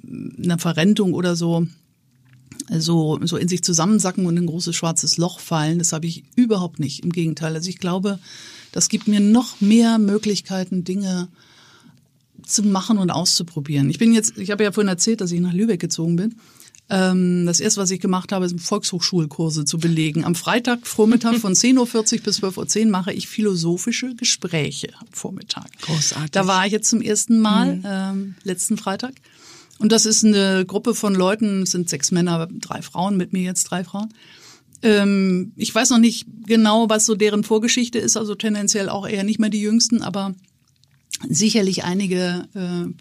[0.03, 1.65] einer Verrentung oder so
[2.79, 5.79] so, so in sich zusammensacken und in ein großes schwarzes Loch fallen.
[5.79, 7.03] Das habe ich überhaupt nicht.
[7.03, 7.53] Im Gegenteil.
[7.53, 8.19] Also ich glaube,
[8.71, 11.27] das gibt mir noch mehr Möglichkeiten, Dinge
[12.45, 13.89] zu machen und auszuprobieren.
[13.89, 16.35] Ich bin jetzt, ich habe ja vorhin erzählt, dass ich nach Lübeck gezogen bin.
[16.89, 20.25] Ähm, das erste, was ich gemacht habe, ist Volkshochschulkurse zu belegen.
[20.25, 25.71] Am Freitag Vormittag von 10.40 Uhr bis 12.10 Uhr mache ich philosophische Gespräche am Vormittag.
[25.81, 26.31] Großartig.
[26.31, 29.13] Da war ich jetzt zum ersten Mal, ähm, letzten Freitag.
[29.81, 33.63] Und das ist eine Gruppe von Leuten, sind sechs Männer, drei Frauen, mit mir jetzt
[33.63, 34.13] drei Frauen.
[34.83, 39.23] Ähm, ich weiß noch nicht genau, was so deren Vorgeschichte ist, also tendenziell auch eher
[39.23, 40.35] nicht mehr die Jüngsten, aber
[41.27, 42.93] sicherlich einige äh,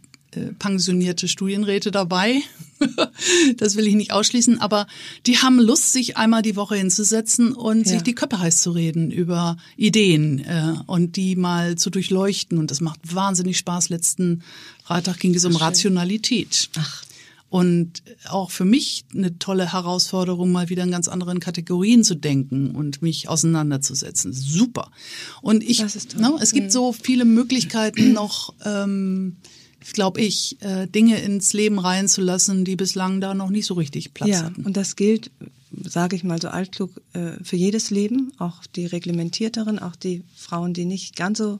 [0.59, 2.41] pensionierte Studienräte dabei.
[3.57, 4.87] das will ich nicht ausschließen, aber
[5.27, 7.93] die haben Lust, sich einmal die Woche hinzusetzen und Ja.
[7.93, 12.59] sich die Köpfe heiß zu reden über Ideen äh, und die mal zu durchleuchten.
[12.59, 13.89] Und das macht wahnsinnig Spaß.
[13.89, 14.43] Letzten
[14.85, 16.71] Freitag ging es um Rationalität.
[16.77, 17.05] Ach.
[17.49, 22.77] Und auch für mich eine tolle Herausforderung, mal wieder in ganz anderen Kategorien zu denken
[22.77, 24.33] und mich auseinanderzusetzen.
[24.33, 24.93] Super.
[25.43, 25.81] Und ich,
[26.17, 29.37] ne, es gibt so viele Möglichkeiten noch, ähm,
[29.93, 34.29] glaube ich, äh, Dinge ins Leben reinzulassen, die bislang da noch nicht so richtig Platz
[34.29, 34.65] ja, hatten.
[34.65, 35.31] und das gilt,
[35.85, 40.75] sage ich mal so altklug, äh, für jedes Leben, auch die reglementierteren, auch die Frauen,
[40.75, 41.59] die nicht ganz so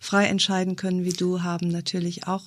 [0.00, 2.44] frei entscheiden können wie du, haben natürlich auch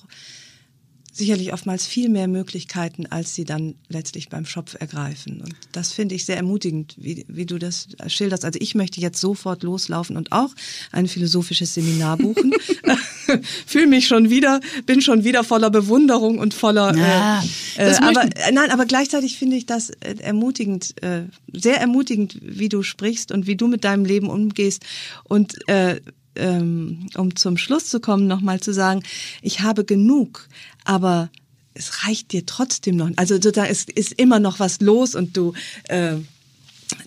[1.16, 5.40] sicherlich oftmals viel mehr Möglichkeiten, als sie dann letztlich beim Schopf ergreifen.
[5.40, 8.44] Und das finde ich sehr ermutigend, wie, wie du das schilderst.
[8.44, 10.50] Also ich möchte jetzt sofort loslaufen und auch
[10.92, 12.52] ein philosophisches Seminar buchen.
[13.66, 16.94] Fühle mich schon wieder, bin schon wieder voller Bewunderung und voller.
[16.96, 17.42] Ja,
[17.76, 22.38] äh, äh, aber äh, nein, aber gleichzeitig finde ich das äh, ermutigend, äh, sehr ermutigend,
[22.42, 24.84] wie du sprichst und wie du mit deinem Leben umgehst
[25.24, 26.00] und äh,
[26.38, 29.02] ähm, um zum Schluss zu kommen, nochmal zu sagen,
[29.40, 30.48] ich habe genug,
[30.86, 31.30] aber
[31.74, 33.10] es reicht dir trotzdem noch.
[33.16, 35.52] Also sozusagen, es ist immer noch was los und du,
[35.84, 36.16] äh,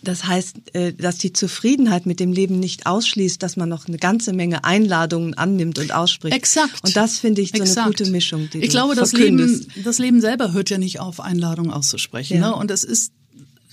[0.03, 3.97] das heißt, äh, dass die Zufriedenheit mit dem Leben nicht ausschließt, dass man noch eine
[3.97, 6.35] ganze Menge Einladungen annimmt und ausspricht.
[6.35, 6.83] Exakt.
[6.83, 7.77] Und das finde ich so Exakt.
[7.77, 8.49] eine gute Mischung.
[8.51, 9.13] Die ich glaube, das.
[9.13, 12.37] Leben, das Leben selber hört ja nicht auf, Einladungen auszusprechen.
[12.37, 12.49] Ja.
[12.49, 12.55] Ne?
[12.55, 13.13] Und es ist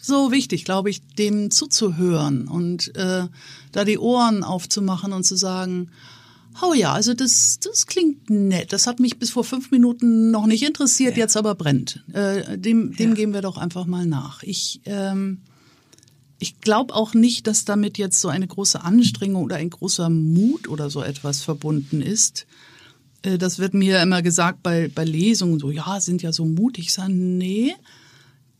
[0.00, 3.24] so wichtig, glaube ich, dem zuzuhören und äh,
[3.72, 5.90] da die Ohren aufzumachen und zu sagen,
[6.62, 8.72] oh ja, also das, das klingt nett.
[8.72, 11.24] Das hat mich bis vor fünf Minuten noch nicht interessiert, ja.
[11.24, 12.04] jetzt aber brennt.
[12.12, 13.14] Äh, dem, dem ja.
[13.14, 14.42] gehen wir doch einfach mal nach.
[14.42, 15.38] Ich, ähm,
[16.38, 20.68] ich glaube auch nicht, dass damit jetzt so eine große Anstrengung oder ein großer Mut
[20.68, 22.46] oder so etwas verbunden ist.
[23.22, 26.86] Äh, das wird mir immer gesagt bei, bei Lesungen, so, ja, sind ja so mutig.
[26.86, 27.74] Ich sage, nee,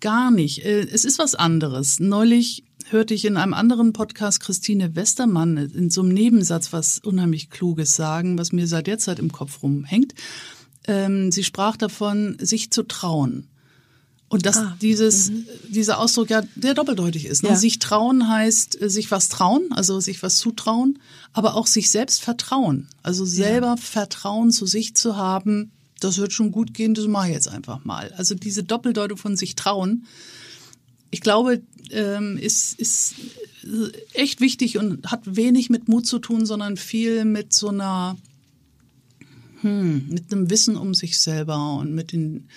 [0.01, 0.65] gar nicht.
[0.65, 2.01] Äh, es ist was anderes.
[2.01, 7.51] Neulich hörte ich in einem anderen Podcast Christine Westermann in so einem Nebensatz was unheimlich
[7.51, 10.15] Kluges sagen, was mir seit der Zeit im Kopf rumhängt.
[10.87, 13.49] Ähm, sie sprach davon, sich zu trauen.
[14.29, 15.47] Und dass ah, dieses, mhm.
[15.69, 17.45] dieser Ausdruck ja der doppeldeutig ist.
[17.45, 17.51] Ne?
[17.51, 17.57] Ja.
[17.57, 20.99] Sich trauen heißt äh, sich was trauen, also sich was zutrauen,
[21.33, 22.89] aber auch sich selbst vertrauen.
[23.03, 23.77] Also selber ja.
[23.77, 27.85] Vertrauen zu sich zu haben, das wird schon gut gehen, das mache ich jetzt einfach
[27.85, 28.13] mal.
[28.17, 30.07] Also diese Doppeldeutung von sich trauen,
[31.17, 31.63] ich glaube,
[31.93, 33.15] ähm, ist, ist
[34.13, 38.19] echt wichtig und hat wenig mit Mut zu tun, sondern viel mit so einer,
[39.63, 42.49] hm, mit einem Wissen um sich selber und mit den,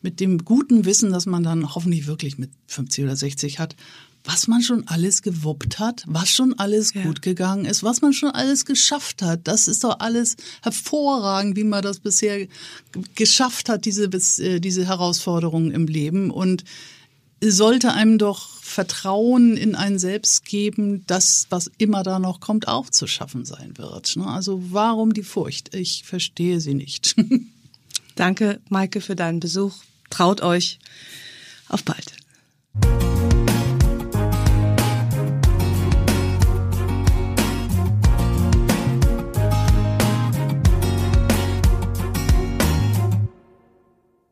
[0.00, 3.76] mit dem guten Wissen, dass man dann hoffentlich wirklich mit 50 oder 60 hat,
[4.24, 7.02] was man schon alles gewuppt hat, was schon alles ja.
[7.02, 9.40] gut gegangen ist, was man schon alles geschafft hat.
[9.44, 12.48] Das ist doch alles hervorragend, wie man das bisher
[13.14, 14.04] geschafft hat, diese,
[14.42, 16.30] äh, diese Herausforderungen im Leben.
[16.30, 16.64] Und
[17.42, 22.90] sollte einem doch Vertrauen in ein Selbst geben, das, was immer da noch kommt, auch
[22.90, 24.16] zu schaffen sein wird.
[24.16, 24.26] Ne?
[24.26, 25.74] Also warum die Furcht?
[25.74, 27.16] Ich verstehe sie nicht.
[28.16, 29.74] Danke, Maike, für deinen Besuch.
[30.10, 30.78] Traut euch.
[31.68, 32.12] Auf bald.